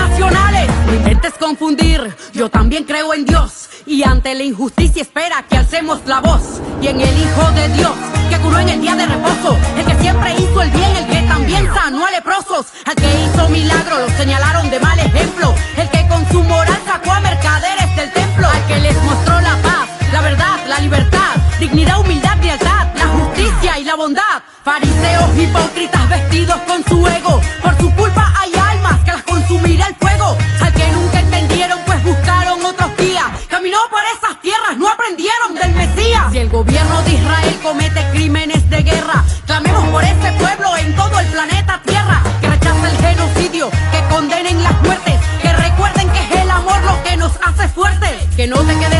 Yo 2.33 2.49
también 2.49 2.83
creo 2.83 3.13
en 3.13 3.25
Dios. 3.25 3.69
Y 3.85 4.03
ante 4.03 4.35
la 4.35 4.43
injusticia 4.43 5.01
espera 5.01 5.45
que 5.47 5.57
alcemos 5.57 6.01
la 6.05 6.19
voz. 6.19 6.61
Y 6.81 6.87
en 6.87 6.99
el 6.99 7.17
Hijo 7.17 7.51
de 7.51 7.69
Dios, 7.69 7.93
que 8.29 8.37
curó 8.39 8.59
en 8.59 8.69
el 8.69 8.81
día 8.81 8.95
de 8.95 9.05
reposo. 9.05 9.57
El 9.77 9.85
que 9.85 9.95
siempre 10.01 10.33
hizo 10.33 10.61
el 10.61 10.69
bien, 10.71 10.95
el 10.97 11.05
que 11.07 11.21
también 11.27 11.65
sanó 11.73 12.05
a 12.05 12.11
leprosos. 12.11 12.65
Al 12.85 12.95
que 12.95 13.07
hizo 13.07 13.49
milagro, 13.49 13.99
lo 13.99 14.09
señalaron 14.17 14.69
de 14.69 14.79
mal 14.79 14.99
ejemplo. 14.99 15.53
El 15.77 15.89
que 15.89 16.07
con 16.07 16.27
su 16.29 16.43
moral 16.43 16.79
sacó 16.85 17.11
a 17.11 17.19
mercaderes 17.21 17.95
del 17.95 18.11
templo. 18.11 18.47
Al 18.47 18.67
que 18.67 18.79
les 18.79 19.03
mostró 19.03 19.39
la 19.39 19.55
paz, 19.61 19.87
la 20.11 20.21
verdad, 20.21 20.57
la 20.67 20.79
libertad, 20.79 21.35
dignidad, 21.59 21.99
humildad, 22.01 22.37
lealtad, 22.41 22.87
la 22.95 23.07
justicia 23.07 23.79
y 23.79 23.83
la 23.85 23.95
bondad. 23.95 24.43
Fariseos 24.63 25.37
hipócritas 25.37 26.09
vestidos 26.09 26.57
con 26.67 26.83
su 26.83 27.07
ego. 27.07 27.24
Gobierno 36.55 37.01
de 37.01 37.15
Israel 37.15 37.59
comete 37.61 38.01
crímenes 38.13 38.69
de 38.69 38.81
guerra, 38.81 39.25
clamemos 39.45 39.89
por 39.89 40.01
ese 40.01 40.31
pueblo 40.39 40.77
en 40.77 40.95
todo 40.95 41.19
el 41.19 41.27
planeta 41.27 41.81
Tierra. 41.85 42.23
Que 42.39 42.47
rechace 42.47 42.91
el 42.91 42.97
genocidio, 42.97 43.69
que 43.91 43.99
condenen 44.09 44.63
las 44.63 44.81
muertes, 44.83 45.15
que 45.41 45.51
recuerden 45.51 46.09
que 46.11 46.19
es 46.23 46.41
el 46.43 46.49
amor 46.49 46.81
lo 46.83 47.03
que 47.03 47.17
nos 47.17 47.33
hace 47.45 47.67
fuertes. 47.67 48.09
Que 48.37 48.47
no 48.47 48.63
te 48.63 48.73
quedes 48.73 48.94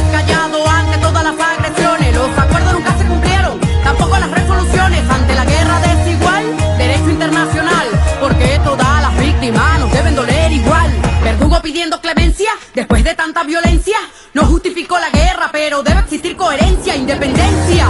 debe 15.83 15.99
existir 15.99 16.35
coherencia, 16.35 16.95
independencia. 16.95 17.87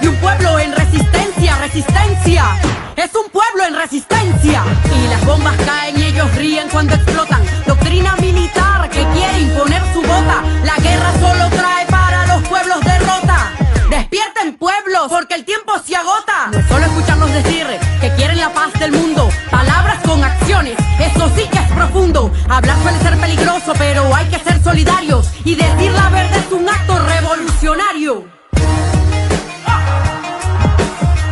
Y 0.00 0.06
un 0.06 0.16
pueblo 0.16 0.58
en 0.58 0.72
resistencia, 0.72 1.56
resistencia. 1.58 2.44
Es 2.96 3.10
un 3.14 3.30
pueblo 3.30 3.64
en 3.66 3.76
resistencia. 3.76 4.62
Y 4.94 5.08
las 5.08 5.24
bombas 5.24 5.56
caen 5.64 5.98
y 5.98 6.04
ellos 6.04 6.34
ríen 6.36 6.68
cuando 6.68 6.94
explotan. 6.94 7.42
Doctrina 7.66 8.16
militar 8.16 8.88
que 8.90 9.04
quiere 9.14 9.40
imponer 9.40 9.82
su 9.92 10.02
bota. 10.02 10.42
La 10.64 10.76
guerra 10.76 11.12
solo 11.20 11.48
trae 11.50 11.86
para 11.86 12.26
los 12.26 12.48
pueblos 12.48 12.80
derrota. 12.80 13.52
Despierten 13.88 14.56
pueblos, 14.56 15.08
porque 15.08 15.34
el 15.34 15.44
tiempo 15.44 15.72
se 15.84 15.96
agota. 15.96 16.50
Solo 16.68 16.86
escucharnos 16.86 17.32
decir 17.32 17.66
que 18.00 18.10
quieren 18.14 18.38
la 18.38 18.52
paz 18.52 18.72
del 18.78 18.92
mundo. 18.92 19.28
Palabras 19.50 19.98
con 20.06 20.22
acciones, 20.24 20.76
eso 20.98 21.30
sí 21.36 21.46
que 21.50 21.58
es 21.58 21.70
profundo. 21.72 22.32
Hablar 22.48 22.76
suele 22.82 22.98
ser 23.00 23.18
peligroso, 23.18 23.72
pero 23.78 24.14
hay 24.14 24.26
que 24.26 24.38
ser 24.38 24.62
solidarios. 24.62 25.28
Y 25.44 25.54
decir 25.54 25.92
la 25.92 26.08
verdad 26.08 26.38
es 26.38 26.52
un 26.52 26.68
acto 26.68 26.98
revolucionario. 27.62 28.24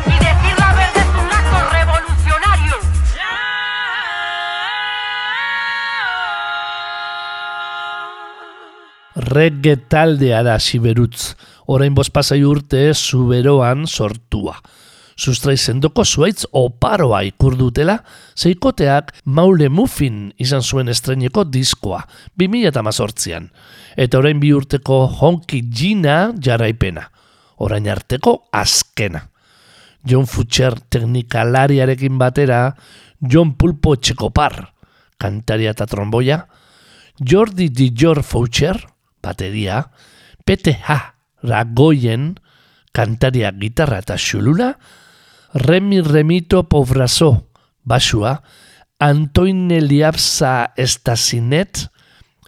Y 0.07 0.12
decir 0.12 0.55
la 0.59 0.73
verdad 0.75 0.97
es 0.97 1.11
un 1.19 1.33
acto 1.33 1.59
revolucionario. 1.73 2.75
Reggae 9.16 9.77
taldea 9.77 10.43
da 10.43 10.61
Siberutz, 10.61 11.37
orain 11.66 11.95
bospasai 11.95 12.45
urte 12.45 12.95
zuberoan 12.95 13.87
sortua. 13.87 14.62
Sustrai 15.20 15.59
sendoko 15.61 16.00
zuaitz 16.00 16.46
oparoa 16.56 17.18
ikur 17.28 17.52
dutela, 17.59 17.98
zeikoteak 18.40 19.12
Maule 19.28 19.68
Muffin 19.68 20.30
izan 20.40 20.62
zuen 20.64 20.88
estreneko 20.88 21.44
diskoa, 21.44 22.00
2018an. 22.40 23.50
Eta 24.00 24.20
orain 24.22 24.40
bi 24.40 24.54
urteko 24.56 25.02
Honky 25.18 25.61
Gina 25.68 26.30
jaraipena. 26.40 27.04
Orain 27.61 27.90
arteko 27.92 28.38
azkena. 28.56 29.26
John 30.09 30.24
Futcher 30.24 30.78
teknikalariarekin 30.88 32.16
batera, 32.16 32.62
John 33.20 33.52
Pulpo 33.61 33.98
Txekopar, 34.00 34.70
kantaria 35.20 35.74
eta 35.76 35.85
tromboia, 35.85 36.46
Jordi 37.20 37.68
Dijor 37.68 38.22
Foucher, 38.24 38.78
bateria, 39.20 39.83
PTH 40.48 40.96
Ragoyen, 41.44 42.33
kantaria 42.96 43.52
gitarra 43.52 44.00
eta 44.00 44.16
xulula, 44.16 44.72
Remi 45.54 46.00
Remito 46.00 46.62
Povraso, 46.68 47.50
basua, 47.82 48.42
Antoine 48.98 49.80
Liabza 49.80 50.72
Estasinet, 50.76 51.90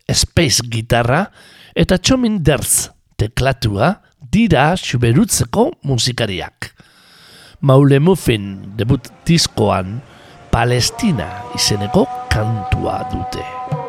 Space 0.06 0.62
gitarra, 0.70 1.24
eta 1.74 1.98
Txomin 1.98 2.38
Derz, 2.44 2.92
teklatua, 3.18 3.96
dira 4.32 4.70
xuberutzeko 4.78 5.70
musikariak. 5.88 6.72
Maule 7.62 7.98
Muffin 7.98 8.76
debut 8.78 9.10
diskoan 9.26 9.98
Palestina 10.50 11.28
izeneko 11.58 12.06
kantua 12.30 13.02
dute. 13.10 13.81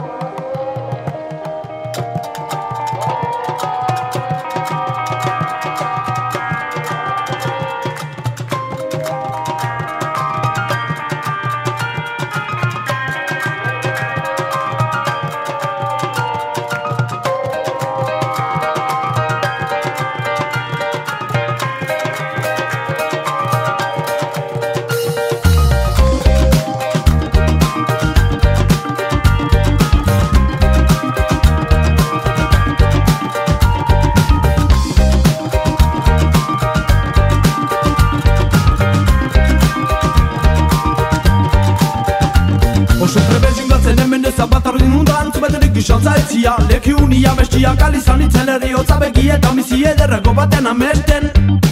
Bestia 47.44 47.74
kalizan 47.76 48.22
itzen 48.24 48.48
herri 48.48 48.70
hotza 48.72 48.96
begi 49.02 49.26
eta 49.34 49.50
mizi 49.52 49.82
ederrako 49.84 50.32
baten 50.34 50.68
amesten. 50.70 51.26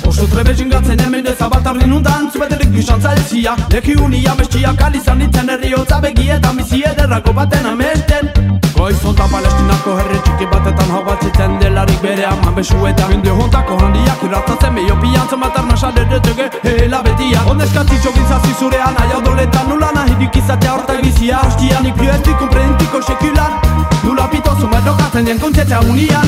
Oso 0.09 0.25
trebezin 0.27 0.67
gatzen 0.69 0.99
hemen 0.99 1.29
ez 1.31 1.37
bat 1.39 1.67
ardi 1.71 1.87
nundan 1.87 2.27
Zubeterik 2.33 2.73
gizan 2.73 2.99
zaitzia 2.99 3.53
Leki 3.71 3.95
unia 3.95 4.33
bestia 4.35 4.73
kalizan 4.75 5.21
itzen 5.21 5.47
herri 5.53 5.71
hotza 5.71 6.01
begi 6.03 6.27
eta 6.35 6.51
mizi 6.57 6.81
ederrako 6.89 7.31
baten 7.39 7.69
amesten. 7.71 8.27
Goizonta 8.75 9.29
palestinako 9.31 9.95
herri 10.01 10.19
txiki 10.25 10.49
batetan 10.51 10.91
hau 10.91 11.05
batzitzen 11.07 11.57
delarik 11.63 12.03
bere 12.03 12.27
aman 12.33 12.55
besu 12.59 12.83
eta 12.91 13.07
Mende 13.07 13.31
hontako 13.31 13.79
handiak 13.85 14.27
irratzatzen 14.27 14.75
behi 14.75 14.91
opian 14.91 15.29
Zemat 15.29 15.57
arna 15.63 15.77
sareretege 15.77 16.49
hela 16.65 17.01
betia 17.07 17.45
Ondeskatzi 17.47 18.01
txokin 18.03 18.57
zurean 18.59 19.03
aia 19.05 19.23
odoletan 19.23 19.69
nula 19.69 19.95
nahirik 19.95 20.35
izatea 20.35 20.73
hortak 20.73 21.01
bizia 21.01 21.39
Hostia 21.45 21.79
nik 21.79 21.95
bioetik 21.95 22.37
komprendentiko 22.43 23.01
sekulan 24.31 24.31
Nula 24.31 24.43
pito 24.43 24.55
zumerokatzen 24.59 25.25
den 25.25 25.39
kontzetea 25.39 25.79
unian 25.79 26.27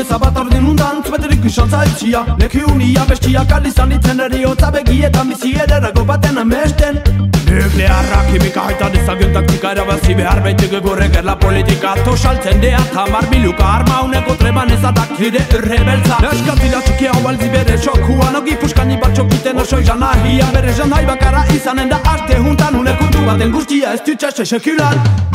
ez 0.00 0.12
abat 0.12 0.36
ardin 0.36 0.64
undan 0.64 1.02
Zubeterik 1.04 1.44
izan 1.44 1.68
zaitzia 1.68 2.24
Leki 2.38 2.62
unia 2.64 3.04
bestia 3.08 3.44
kalizan 3.44 3.92
itzen 3.92 4.20
eri 4.20 4.46
Otza 4.46 4.70
begi 4.70 5.02
eta 5.04 5.24
mizi 5.24 5.52
ederrako 5.64 6.04
baten 6.04 6.38
amesten 6.38 7.02
Nuklearra 7.50 8.24
kimika 8.30 8.60
haita 8.68 8.88
dezagion 8.94 9.32
taktika 9.34 9.72
erabazi 9.74 10.14
behar 10.14 10.40
baitik 10.44 10.72
egorre 10.78 11.08
gerla 11.14 11.34
politika. 11.36 11.94
Tosaltzen 12.04 12.60
dea 12.62 12.78
tamar 12.94 13.26
biluka 13.30 13.64
arma 13.64 14.02
uneko 14.06 14.36
treban 14.38 14.70
ez 14.70 14.82
adakide 14.84 15.42
rebeltza 15.64 16.20
Eskatila 16.30 16.82
txiki 16.86 17.10
hau 17.10 17.22
alzi 17.32 17.48
bere 17.54 17.78
xokuan 17.86 18.38
Ogi 18.40 18.56
puskani 18.60 19.00
bat 19.02 19.16
txokiten 19.16 19.58
oso 19.64 19.80
izan 19.82 20.02
ahia 20.02 20.46
Bere 20.54 20.76
jan 20.78 20.94
nahi 20.94 21.08
bakara 21.10 21.42
izanen 21.56 21.90
da 21.90 22.00
arte 22.14 22.38
juntan 22.38 22.78
Unekuntu 22.84 23.26
baten 23.26 23.52
guztia 23.58 23.98
ez 23.98 24.06
dutxe 24.06 24.46
sekulan 24.46 25.29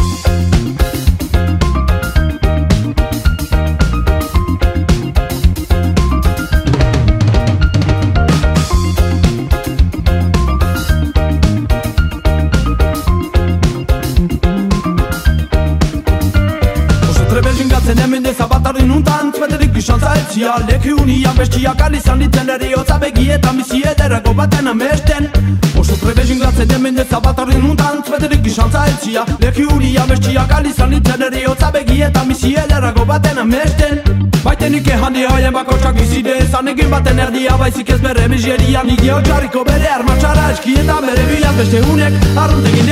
Gizan 19.85 19.99
zaitzia 19.99 20.53
Leki 20.67 20.93
unia 20.97 21.31
bestia 21.37 21.73
kalizan 21.77 22.19
ditzen 22.19 22.49
eri 22.49 22.71
Otza 22.73 22.97
begi 22.97 23.27
eta 23.35 23.51
mizi 23.53 23.83
ederrako 23.85 24.33
baten 24.33 24.67
amesten. 24.71 25.29
Oso 25.77 25.99
trebezin 26.01 26.41
gatzen 26.41 26.73
hemen 26.73 26.97
ez 26.97 27.11
abat 27.13 27.43
ardi 27.45 27.61
nuntan 27.61 28.01
Zubeterik 28.01 28.41
gizan 28.49 28.71
zaitzia 28.71 29.27
Leki 29.45 29.69
unia 29.77 30.09
bestia 30.09 30.47
kalizan 30.49 30.97
ditzen 30.97 31.29
eri 31.29 31.45
Otza 31.53 31.69
begi 31.77 32.01
eta 32.01 32.25
mizi 32.25 32.55
ederrako 32.65 33.05
baten 33.05 33.45
amesten 33.45 34.14
Baiten 34.55 34.73
ike 34.77 34.93
handi 34.95 35.23
hoien 35.27 35.51
bakotsak 35.51 35.97
bizide 35.99 36.33
Ezan 36.39 36.69
egin 36.71 36.87
baten 36.91 37.17
erdia 37.19 37.57
baizik 37.59 37.89
ez 37.91 37.97
bere 38.03 38.27
miseria 38.31 38.83
Nik 38.87 39.01
geo 39.03 39.17
jarriko 39.27 39.63
bere 39.67 39.89
armatxara 39.95 40.45
eski 40.53 40.77
eta 40.79 40.95
bere 41.03 41.25
bilat 41.31 41.57
beste 41.59 41.81
unek. 41.91 42.15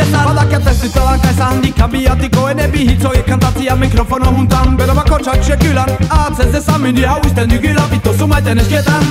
Ezan 0.04 0.26
Badakat 0.28 0.68
ez 0.74 0.76
dutalanka 0.82 1.30
ez 1.30 1.40
handik 1.46 1.78
Kambiatiko 1.80 2.50
ene 2.50 2.68
bihitzoiek 2.74 3.26
kantatzia 3.32 3.78
mikrofono 3.80 4.34
juntan 4.36 4.76
Bero 4.82 4.98
bakotsak 5.00 5.44
sekulan 5.48 5.96
Atzez 6.20 6.52
ezan 6.60 6.84
mindi 6.84 7.08
hau 7.08 7.22
izten 7.32 7.56
dugula 7.56 7.88
Bito 7.94 8.18
zumaiten 8.20 8.60
esketan 8.66 9.08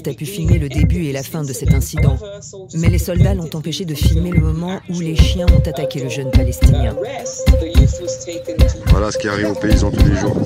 activistes 0.00 0.08
a 0.08 0.14
pu 0.14 0.26
filmer 0.26 0.58
le 0.58 0.68
début 0.68 1.04
et 1.06 1.12
la 1.12 1.22
fin 1.22 1.42
de 1.42 1.52
cet 1.52 1.74
incident, 1.74 2.16
mais 2.74 2.88
les 2.88 2.98
soldats 2.98 3.34
l'ont 3.34 3.50
empêché 3.54 3.84
de 3.84 3.94
filmer 3.94 4.30
le 4.30 4.40
moment 4.40 4.80
où 4.88 5.00
les 5.00 5.16
chiens 5.16 5.46
ont 5.46 5.68
attaqué 5.68 6.00
le 6.00 6.08
jeune 6.08 6.30
Palestinien. 6.30 6.94
Voilà 8.86 9.10
ce 9.10 9.18
qui 9.18 9.28
arrive 9.28 9.50
aux 9.50 9.54
paysans 9.54 9.90
tous 9.90 10.06
les 10.06 10.16
jours. 10.16 10.36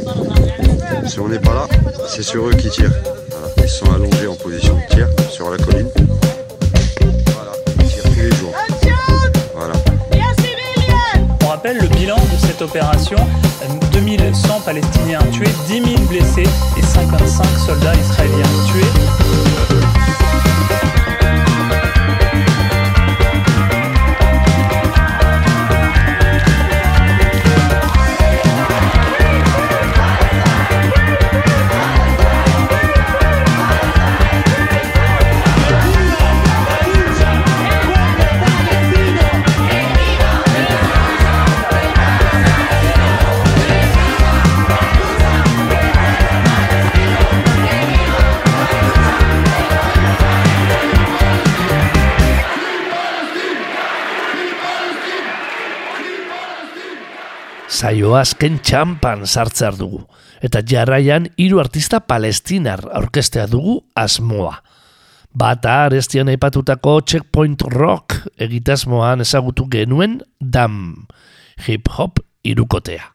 Si 1.07 1.21
on 1.21 1.29
n'est 1.29 1.39
pas 1.39 1.55
là, 1.55 1.69
c'est 2.09 2.23
sur 2.23 2.49
eux 2.49 2.55
qui 2.55 2.71
tirent. 2.71 2.93
Voilà. 3.31 3.49
Ils 3.59 3.69
se 3.69 3.79
sont 3.79 3.93
allongés 3.93 4.27
en 4.27 4.37
position 4.37 4.77
de 4.77 4.95
tir 4.95 5.09
sur 5.31 5.51
la 5.51 5.59
colline. 5.59 5.89
Voilà, 7.27 7.53
ils 7.81 7.87
tirent 7.87 8.03
tous 8.03 8.21
les 8.21 8.31
jours. 8.37 8.55
Voilà. 9.55 9.75
On 11.43 11.47
rappelle 11.49 11.79
le 11.79 11.89
bilan 11.89 12.17
de 12.17 12.47
cette 12.47 12.63
opération 12.63 13.19
2100 13.93 14.61
Palestiniens 14.65 15.21
tués, 15.33 15.49
10 15.69 15.75
000 15.75 16.03
blessés 16.09 16.43
et 16.77 16.83
55 16.83 17.47
soldats 17.67 17.95
israéliens 17.95 18.43
tués. 18.67 19.04
Saio 58.05 58.19
azken 58.21 58.59
txampan 58.61 59.23
sartzear 59.25 59.79
dugu. 59.79 60.03
Eta 60.45 60.61
jarraian 60.61 61.31
hiru 61.41 61.61
artista 61.63 62.03
palestinar 62.05 62.83
aurkestea 62.93 63.47
dugu 63.49 63.79
asmoa. 63.97 64.59
Bata 65.33 65.87
arestian 65.87 66.29
aipatutako 66.29 67.01
checkpoint 67.01 67.65
rock 67.73 68.19
egitasmoan 68.37 69.25
ezagutu 69.25 69.65
genuen 69.73 70.21
dam, 70.39 71.07
hip-hop 71.67 72.21
irukotea. 72.45 73.09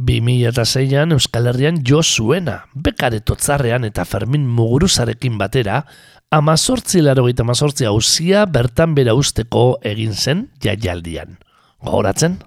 2006an 0.00 1.12
Euskal 1.12 1.50
Herrian 1.50 1.82
jo 1.84 2.00
zuena, 2.02 2.64
bekare 2.74 3.20
totzarrean 3.20 3.84
eta 3.84 4.06
Fermin 4.08 4.48
Muguruzarekin 4.48 5.36
batera, 5.36 5.84
amazortzi 6.32 7.04
laro 7.04 7.28
eta 7.28 7.44
amazortzi 7.44 7.84
hausia 7.84 8.46
bertan 8.46 8.96
bera 8.96 9.12
usteko 9.12 9.74
egin 9.84 10.16
zen 10.16 10.48
jaialdian. 10.64 11.36
Gogoratzen? 11.84 12.40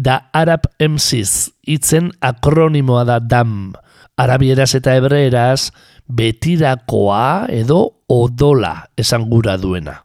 Da 0.00 0.30
Arab 0.32 0.64
MCs 0.80 1.50
itzen 1.68 2.06
akronimoa 2.24 3.02
da 3.04 3.18
DAM, 3.20 3.74
arabieraz 4.16 4.72
eta 4.78 4.94
hebreeraz 4.96 5.74
betirakoa 6.08 7.50
edo 7.52 7.80
odola 8.08 8.72
esan 8.96 9.26
gura 9.28 9.58
duena. 9.60 9.98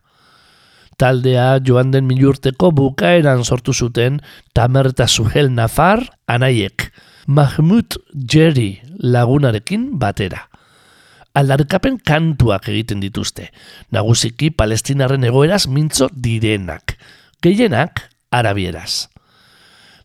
Taldea 0.99 1.62
joan 1.63 1.93
den 1.95 2.10
milurteko 2.10 2.73
bukaeran 2.75 3.45
sortu 3.47 3.71
zuten 3.71 4.19
Tamer 4.53 4.91
eta 4.91 5.08
Suhel 5.08 5.53
Nafar 5.55 6.03
anaiek, 6.27 6.89
Mahmud 7.27 7.95
Jerry 8.12 8.81
lagunarekin 8.99 9.93
batera. 9.99 10.49
Aldarkapen 11.36 12.01
kantuak 12.03 12.67
egiten 12.71 12.99
dituzte, 13.03 13.49
nagusiki 13.95 14.51
palestinarren 14.51 15.23
egoeraz 15.23 15.65
mintzo 15.71 16.12
direnak, 16.12 16.97
gehienak 17.43 18.10
arabieraz. 18.31 19.14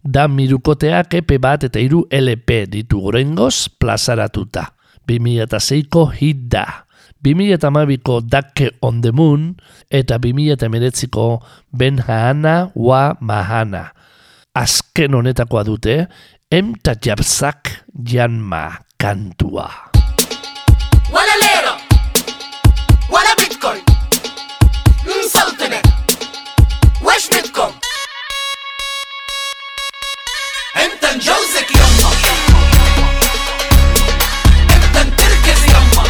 Da 0.05 0.29
mirukoteak 0.29 1.15
epe 1.21 1.37
bat 1.43 1.67
eta 1.69 1.81
hiru 1.81 2.07
LP 2.09 2.65
ditu 2.73 3.03
gorengoz 3.05 3.69
plazaratuta. 3.81 4.73
2006ko 5.09 6.07
hit 6.17 6.49
da. 6.53 6.87
2008ko 7.21 8.23
Dake 8.25 8.71
on 8.81 9.03
the 9.05 9.13
Moon 9.13 9.55
eta 9.93 10.17
2008ko 10.17 11.43
Ben 11.77 12.01
Haana 12.09 12.73
wa 12.75 13.13
Mahana. 13.21 13.93
Azken 14.57 15.15
honetakoa 15.15 15.67
dute, 15.69 16.07
em 16.51 16.75
ta 16.75 16.97
jabzak 16.97 17.85
janma 17.93 18.81
kantua. 18.99 19.90
انت 31.11 31.23
نجوزك 31.23 31.71
يما. 31.71 32.11
انت 34.75 34.97
نتركز 34.97 35.65
يما. 35.65 36.05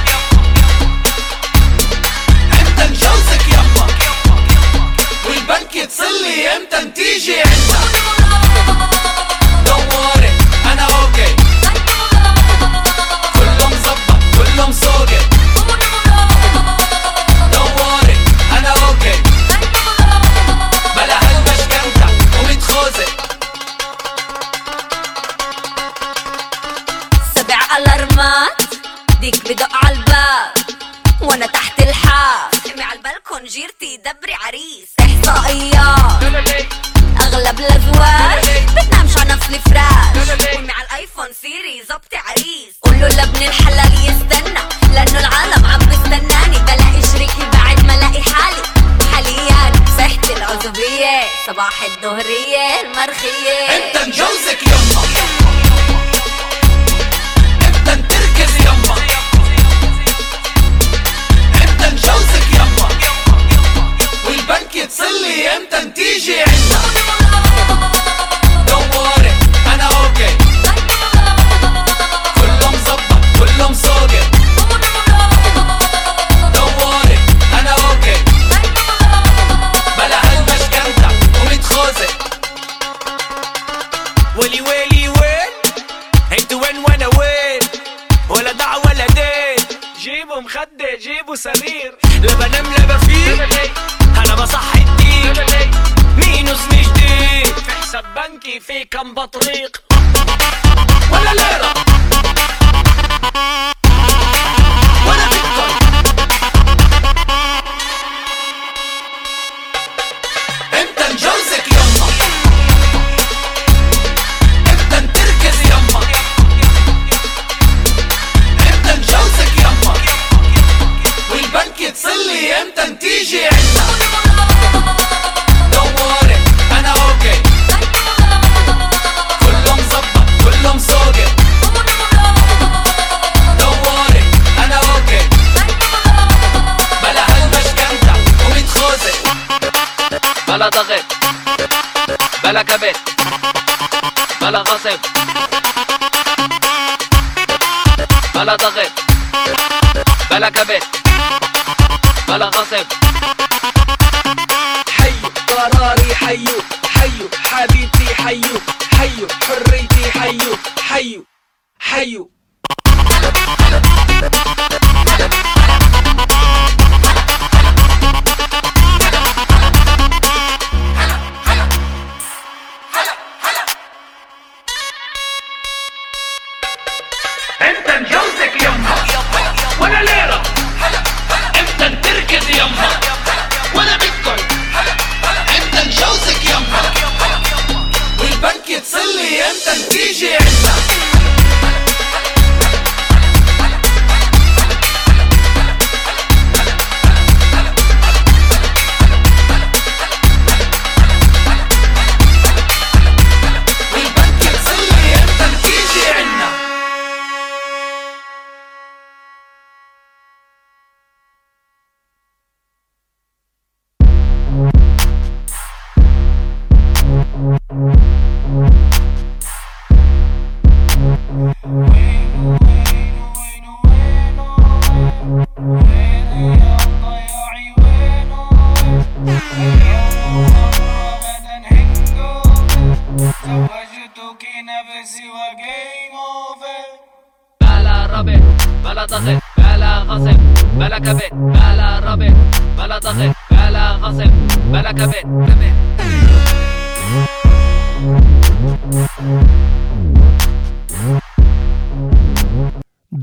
انت 2.61 2.81
نجوزك 2.81 3.49
يما. 3.49 3.87
والبنك 5.25 5.77
يتصلي 5.77 6.57
إمتى 6.57 6.77
نتيجي 6.77 7.41
عنا 7.41 7.81
Don't 9.67 9.95
أنا 10.73 10.83
أوكي 10.83 11.37
كله 13.35 13.69
مظبط 13.69 14.23
كله 14.37 14.69
مسوقت 14.69 15.39
بدق 29.51 29.85
على 29.85 29.97
الباب 29.97 30.53
وأنا 31.21 31.47
تحت 31.47 31.81
الحاف 31.81 32.55
سمع 32.65 32.85
على 32.85 32.99
البلكون 32.99 33.45
جيرتي 33.45 33.97
دبري 33.97 34.35
عريس. 34.35 34.89
إحصائيات 35.01 36.23
أغلب 37.21 37.61
الأزواج 37.61 38.45
بتنامش 38.77 39.17
على 39.17 39.29
نفس 39.29 39.47
الفراش. 39.49 40.29
ومي 40.57 40.73
على 40.73 40.87
الأيفون 40.91 41.27
سيري 41.43 41.83
زبطي 41.89 42.17
عريس. 42.17 42.75
قوله 42.83 43.09
لابن 43.09 43.43
الحلال 43.43 43.93
يستنى 43.95 44.61
لأنه 44.95 45.21
العالم 45.21 45.67
عم 45.67 45.79
بستناني 45.79 46.59
بلاقي 46.59 47.03
شريكي 47.13 47.45
بعد 47.53 47.85
ما 47.85 47.95
ألاقي 47.95 48.23
حالي. 48.23 48.63
حاليا 49.13 49.73
صحتي 49.99 50.33
العزوبية 50.37 51.23
صباح 51.47 51.83
الظهرية 51.83 52.81
المرخية. 52.81 53.59
أنت 53.77 53.97
نجوزك 54.09 54.63
يما. 54.63 55.39
يتصلي 64.91 65.49
إمتى 65.57 65.78
نتيجي 65.88 66.41
عنا 66.41 66.80
Don't 68.66 68.97
أنا 69.74 69.84
أوكي 69.84 70.36
كله 72.41 72.70
مظبط 72.70 73.24
كله 73.38 73.70
مسوقت 73.70 74.39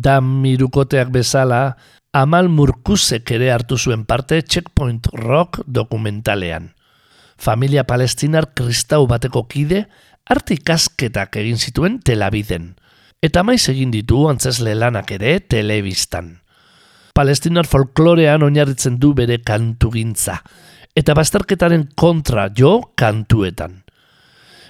Da 0.07 0.21
mirukoteak 0.23 1.09
bezala, 1.11 1.75
Amal 2.15 2.47
Murkusek 2.47 3.27
ere 3.35 3.49
hartu 3.51 3.75
zuen 3.75 4.05
parte 4.07 4.39
Checkpoint 4.41 5.09
Rock 5.11 5.59
dokumentalean. 5.67 6.69
Familia 7.35 7.83
palestinar 7.83 8.53
kristau 8.55 9.01
bateko 9.11 9.43
kide, 9.51 9.81
arte 10.23 10.55
ikasketak 10.55 11.35
egin 11.41 11.59
zituen 11.59 11.97
telabiden. 11.99 12.69
Eta 13.19 13.43
maiz 13.43 13.67
egin 13.67 13.91
ditu 13.91 14.23
antzesle 14.31 14.77
lanak 14.79 15.11
ere 15.17 15.41
telebistan. 15.43 16.37
Palestinar 17.11 17.67
folklorean 17.67 18.47
oinarritzen 18.47 18.95
du 19.03 19.11
bere 19.17 19.41
kantugintza, 19.43 20.37
eta 20.95 21.17
bazterketaren 21.19 21.89
kontra 21.99 22.47
jo 22.55 22.93
kantuetan. 22.95 23.81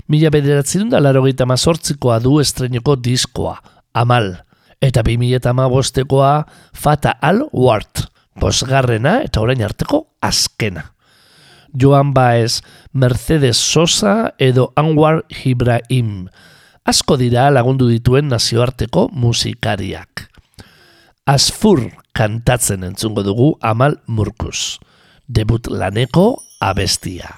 Mila 0.08 0.34
bederatzen 0.34 0.90
da 0.90 1.00
laro 1.00 1.22
mazortzikoa 1.22 2.20
du 2.26 2.40
estreneko 2.40 2.96
diskoa, 2.96 3.62
Amal, 3.94 4.47
eta 4.82 5.04
2008koa 5.04 6.46
Fata 6.74 7.18
Al 7.22 7.44
Wart, 7.52 8.08
bosgarrena 8.36 9.22
eta 9.26 9.42
orain 9.42 9.64
arteko 9.64 10.08
azkena. 10.22 10.94
Joan 11.78 12.14
Baez, 12.14 12.62
Mercedes 12.94 13.58
Sosa 13.58 14.34
edo 14.40 14.72
Anwar 14.76 15.26
Ibrahim, 15.46 16.28
asko 16.86 17.18
dira 17.20 17.50
lagundu 17.52 17.90
dituen 17.92 18.32
nazioarteko 18.32 19.10
musikariak. 19.12 20.28
Asfur 21.28 21.90
kantatzen 22.16 22.88
entzungo 22.88 23.24
dugu 23.24 23.56
Amal 23.62 24.00
Murkus, 24.08 24.80
debut 25.28 25.68
laneko 25.68 26.38
abestia. 26.64 27.36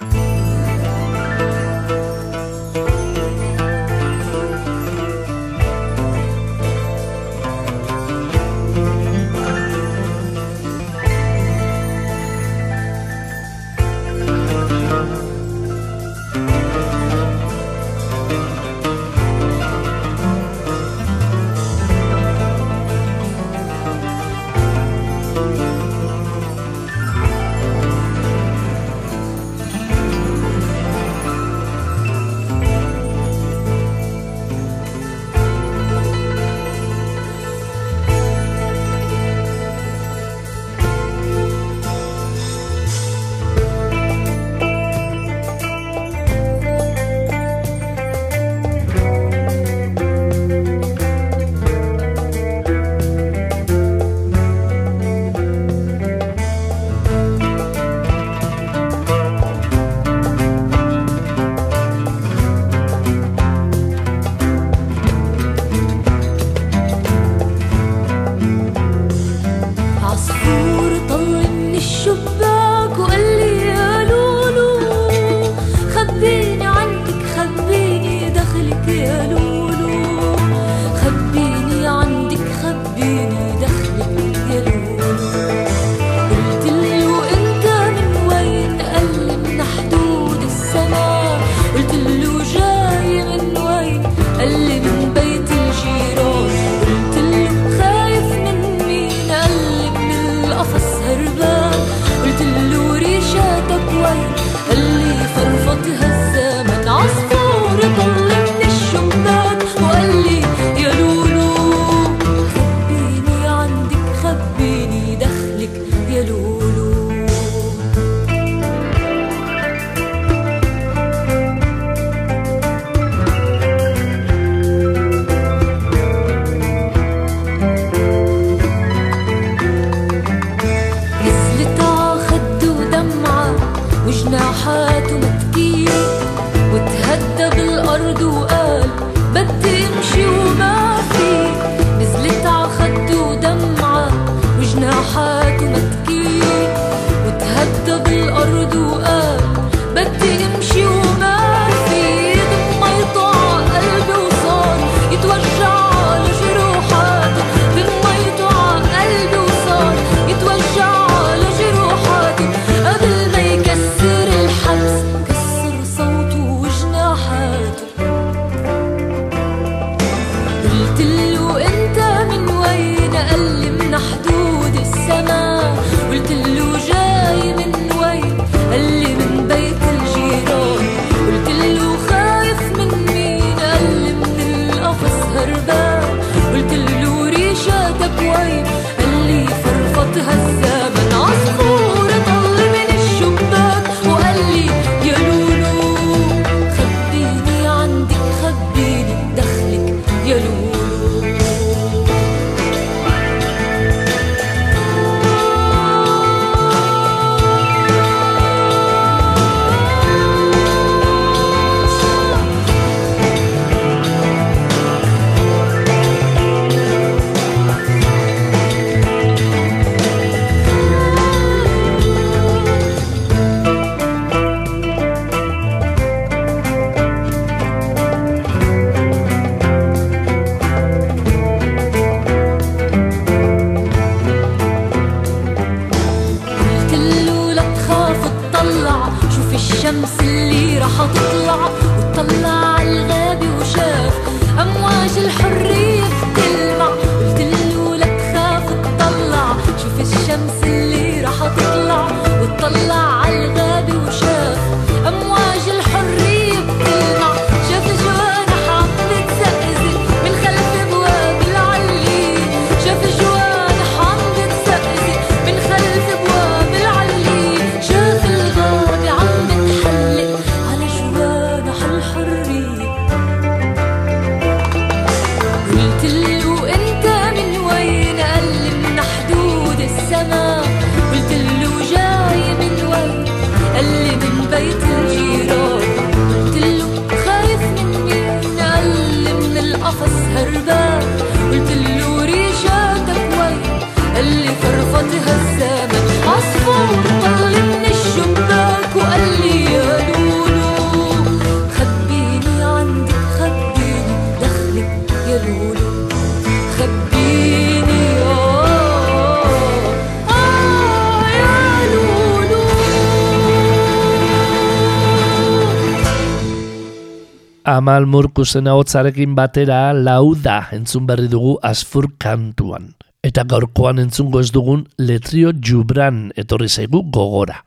Amal 317.80 318.04
Murkusen 318.04 318.68
ahotsarekin 318.68 319.38
batera 319.38 319.94
lauda 319.96 320.66
entzun 320.76 321.06
berri 321.08 321.30
dugu 321.32 321.54
asfur 321.64 322.10
kantuan. 322.20 322.90
Eta 323.24 323.46
gaurkoan 323.48 324.02
entzungo 324.04 324.42
ez 324.44 324.50
dugun 324.52 324.82
letrio 325.00 325.54
jubran 325.68 326.18
etorri 326.36 326.68
zaigu 326.68 327.06
gogora. 327.18 327.62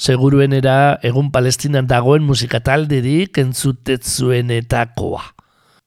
Seguruenera 0.00 0.96
egun 1.04 1.28
palestinan 1.34 1.90
dagoen 1.90 2.24
musikatalderik 2.24 3.36
entzutetzuenetakoa. 3.42 5.20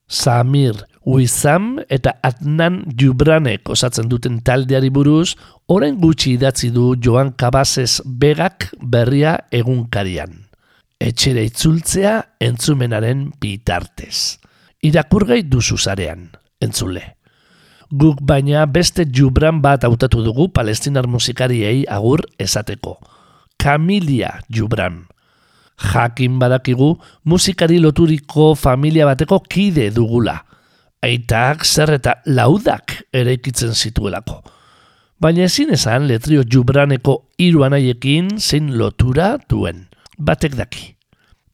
Samir, 0.06 0.78
Wissam 1.02 1.80
eta 1.90 2.14
Adnan 2.22 2.84
Jubranek 2.94 3.72
osatzen 3.74 4.06
duten 4.12 4.38
taldeari 4.46 4.92
buruz, 4.94 5.34
orain 5.66 5.98
gutxi 5.98 6.36
idatzi 6.36 6.70
du 6.70 6.92
Joan 7.02 7.34
Cabazes 7.34 7.98
Begak 8.06 8.70
berria 8.78 9.40
egunkarian. 9.50 10.51
Etxera 11.02 11.42
itzultzea 11.42 12.12
entzumenaren 12.46 13.24
bitartez. 13.42 14.38
Irakurgai 14.86 15.40
duzu 15.50 15.74
zarean, 15.74 16.28
entzule. 16.62 17.02
Guk 17.90 18.20
baina 18.22 18.62
beste 18.70 19.08
Jubran 19.10 19.58
bat 19.64 19.82
hautatu 19.82 20.22
dugu 20.22 20.46
palestinar 20.54 21.08
musikariei 21.10 21.82
agur 21.90 22.22
esateko. 22.38 23.00
Kamilia 23.58 24.30
Jubran. 24.48 25.02
Jakin 25.82 26.38
badakigu 26.38 26.94
musikari 27.26 27.80
loturiko 27.82 28.54
familia 28.54 29.08
bateko 29.10 29.40
kide 29.42 29.90
dugula. 29.90 30.38
Aitak 31.02 31.66
zer 31.66 31.96
eta 31.98 32.20
laudak 32.26 33.00
eraikitzen 33.12 33.74
zituelako. 33.74 34.38
Baina 35.18 35.48
ezin 35.50 35.74
esan 35.74 36.06
letrio 36.06 36.46
Jubraneko 36.46 37.24
hiru 37.38 37.66
anaiekin 37.66 38.38
zein 38.38 38.76
lotura 38.78 39.34
duen. 39.50 39.88
Batek 40.22 40.54
daki. 40.54 40.92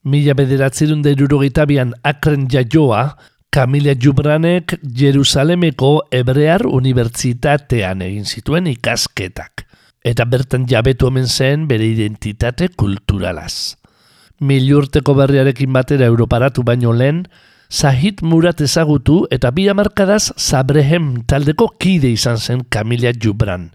Mila 0.05 0.35
bederatzerun 0.37 1.01
da 1.01 1.13
irurogitabian 1.15 1.93
akren 2.05 2.45
jaioa, 2.51 3.15
Kamilia 3.49 3.95
Jubranek 3.97 4.75
Jerusalemeko 4.83 6.03
Hebrear 6.13 6.67
Unibertsitatean 6.69 8.03
egin 8.05 8.27
zituen 8.29 8.67
ikasketak. 8.69 9.65
Eta 10.05 10.27
bertan 10.29 10.67
jabetu 10.69 11.09
omen 11.09 11.25
zen 11.25 11.65
bere 11.67 11.87
identitate 11.89 12.69
kulturalaz. 12.77 13.75
Milurteko 14.39 15.17
berriarekin 15.17 15.73
batera 15.73 16.05
europaratu 16.05 16.63
baino 16.63 16.93
lehen, 16.93 17.25
Zahit 17.69 18.21
Murat 18.21 18.61
ezagutu 18.61 19.23
eta 19.33 19.49
bi 19.51 19.67
amarkadaz 19.69 20.31
Zabrehem 20.37 21.25
taldeko 21.25 21.71
kide 21.81 22.13
izan 22.13 22.37
zen 22.37 22.63
Kamilia 22.69 23.13
Jubran. 23.17 23.71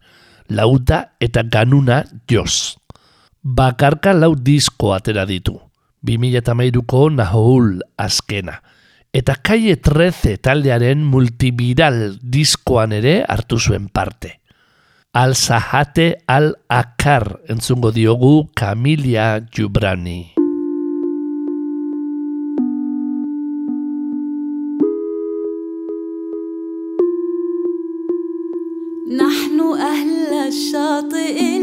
Lauta 0.49 1.05
eta 1.21 1.43
ganuna 1.43 2.05
joz 2.31 2.84
Bakarka 3.44 4.14
lau 4.14 4.36
disko 4.36 4.94
atera 4.94 5.26
ditu. 5.26 5.56
2008ko 6.06 7.10
Nahoul 7.16 7.80
azkena. 7.98 8.60
Eta 9.12 9.36
Kaie 9.42 9.76
13 9.82 10.38
taldearen 10.38 11.02
multiviral 11.02 12.20
diskoan 12.22 12.94
ere 12.94 13.24
hartu 13.28 13.58
zuen 13.60 13.90
parte. 13.90 14.38
Al-Sahate 15.18 16.22
Al-Akar 16.28 17.40
entzungo 17.50 17.92
diogu 17.92 18.52
Kamilia 18.54 19.40
Jubrani. 19.50 20.40
نحن 29.10 29.60
أهل 29.82 30.48
الشاطئ 30.48 31.63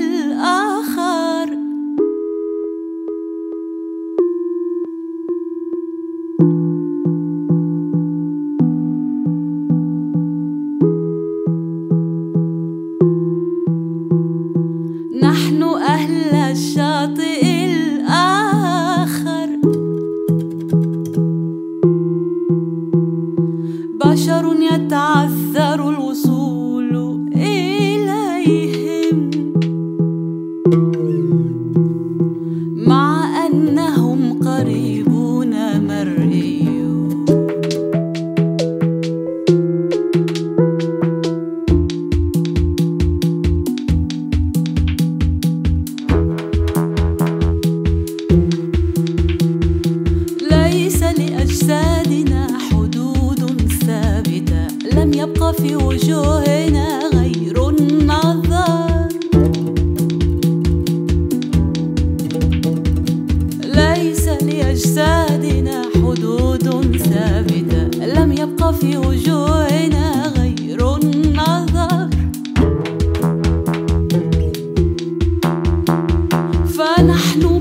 نحن 77.01 77.60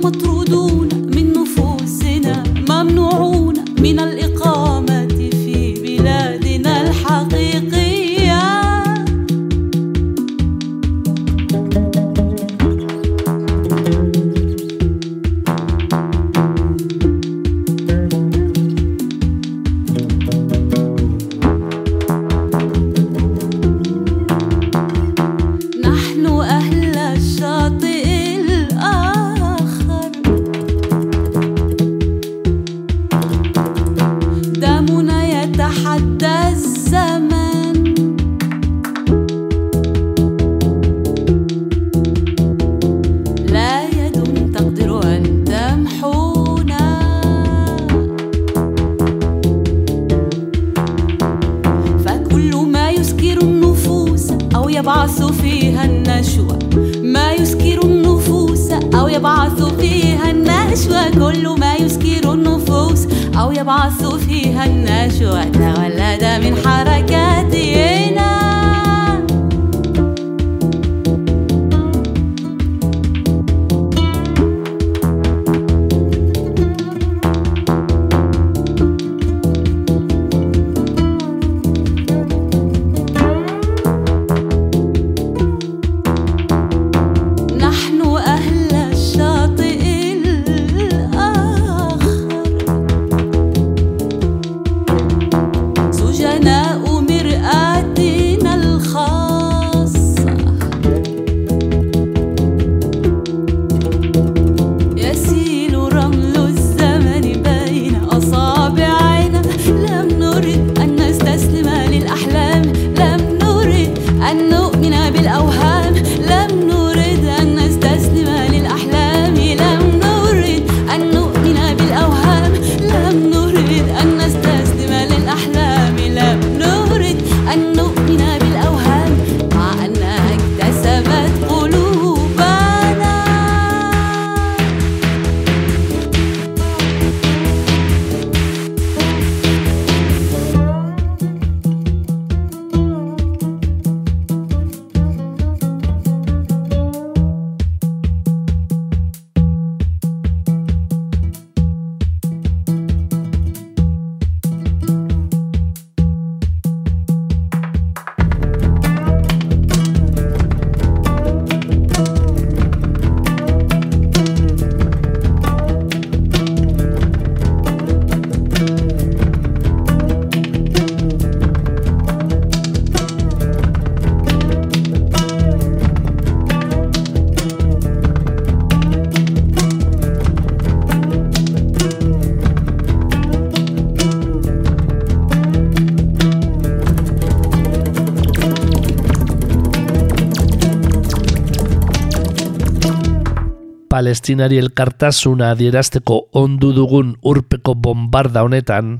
Palestinari 194.10 194.58
elkartasuna 194.58 195.52
adierazteko 195.54 196.16
ondu 196.34 196.72
dugun 196.74 197.12
urpeko 197.22 197.76
bombarda 197.78 198.42
honetan, 198.42 198.98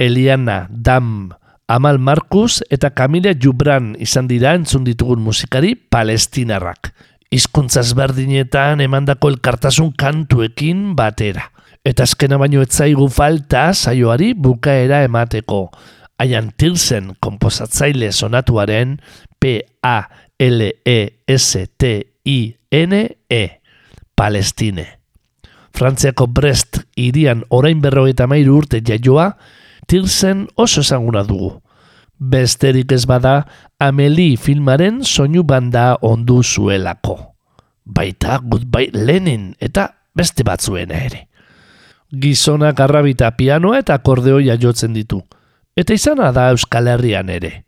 Eliana, 0.00 0.72
Dam, 0.72 1.34
Amal 1.68 1.98
Markus 2.00 2.64
eta 2.72 2.88
Camila 2.96 3.34
Jubran 3.36 3.92
izan 4.00 4.24
dira 4.24 4.54
entzun 4.56 4.88
ditugun 4.88 5.20
musikari 5.20 5.74
palestinarrak. 5.76 6.94
Hizkuntza 7.28 7.84
ezberdinetan 7.84 8.80
emandako 8.80 9.28
elkartasun 9.34 9.92
kantuekin 10.00 10.96
batera. 10.96 11.52
Eta 11.84 12.08
azkena 12.08 12.40
baino 12.40 12.64
etzaigu 12.64 13.12
falta 13.12 13.76
saioari 13.76 14.32
bukaera 14.32 15.04
emateko. 15.04 15.68
Aian 16.24 16.56
Tilsen 16.56 17.20
komposatzaile 17.20 18.16
sonatuaren 18.16 18.96
P-A-L-E-S-T-I-N-E. 19.44 19.68
Palestine. 24.18 24.98
Frantziako 25.70 26.26
Brest 26.26 26.80
irian 26.98 27.44
orain 27.54 27.78
berrogeita 27.78 28.26
mairu 28.26 28.56
urte 28.58 28.82
jaioa, 28.82 29.30
Tilsen 29.88 30.48
oso 30.58 30.82
ezaguna 30.82 31.22
dugu. 31.24 31.52
Besterik 32.18 32.92
ez 32.92 33.06
bada, 33.06 33.46
Amelie 33.78 34.36
filmaren 34.36 35.04
soinu 35.06 35.44
banda 35.46 35.94
ondu 36.02 36.42
zuelako. 36.42 37.16
Baita 37.86 38.40
Goodbye 38.42 38.90
Lenin 38.92 39.54
eta 39.60 39.86
beste 40.12 40.44
batzuena 40.44 40.98
ere. 41.06 41.24
Gizonak 42.12 42.80
arrabita 42.80 43.30
pianoa 43.38 43.78
eta 43.78 43.96
akordeoia 43.96 44.58
jotzen 44.60 44.92
ditu. 44.98 45.22
Eta 45.76 45.94
izana 45.94 46.32
da 46.34 46.50
Euskal 46.50 46.90
Herrian 46.90 47.30
ere. 47.30 47.62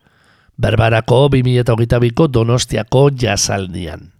Berbarako 0.61 1.29
2008ko 1.31 2.27
Donostiako 2.29 3.11
jazaldian. 3.17 4.11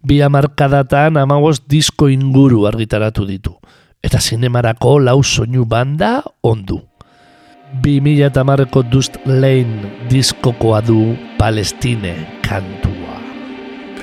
Bi 0.00 0.22
amarkadatan 0.24 1.20
amagos 1.20 1.60
disko 1.68 2.08
inguru 2.08 2.64
argitaratu 2.64 3.26
ditu. 3.28 3.52
Eta 4.00 4.16
zinemarako 4.16 4.98
lau 4.98 5.20
soinu 5.20 5.66
banda 5.68 6.22
ondu. 6.42 6.80
2008ko 7.84 8.82
Dust 8.90 9.20
Lane 9.26 10.08
diskokoa 10.10 10.80
du 10.82 11.14
Palestine 11.38 12.16
kantua. 12.42 13.20
P 14.00 14.02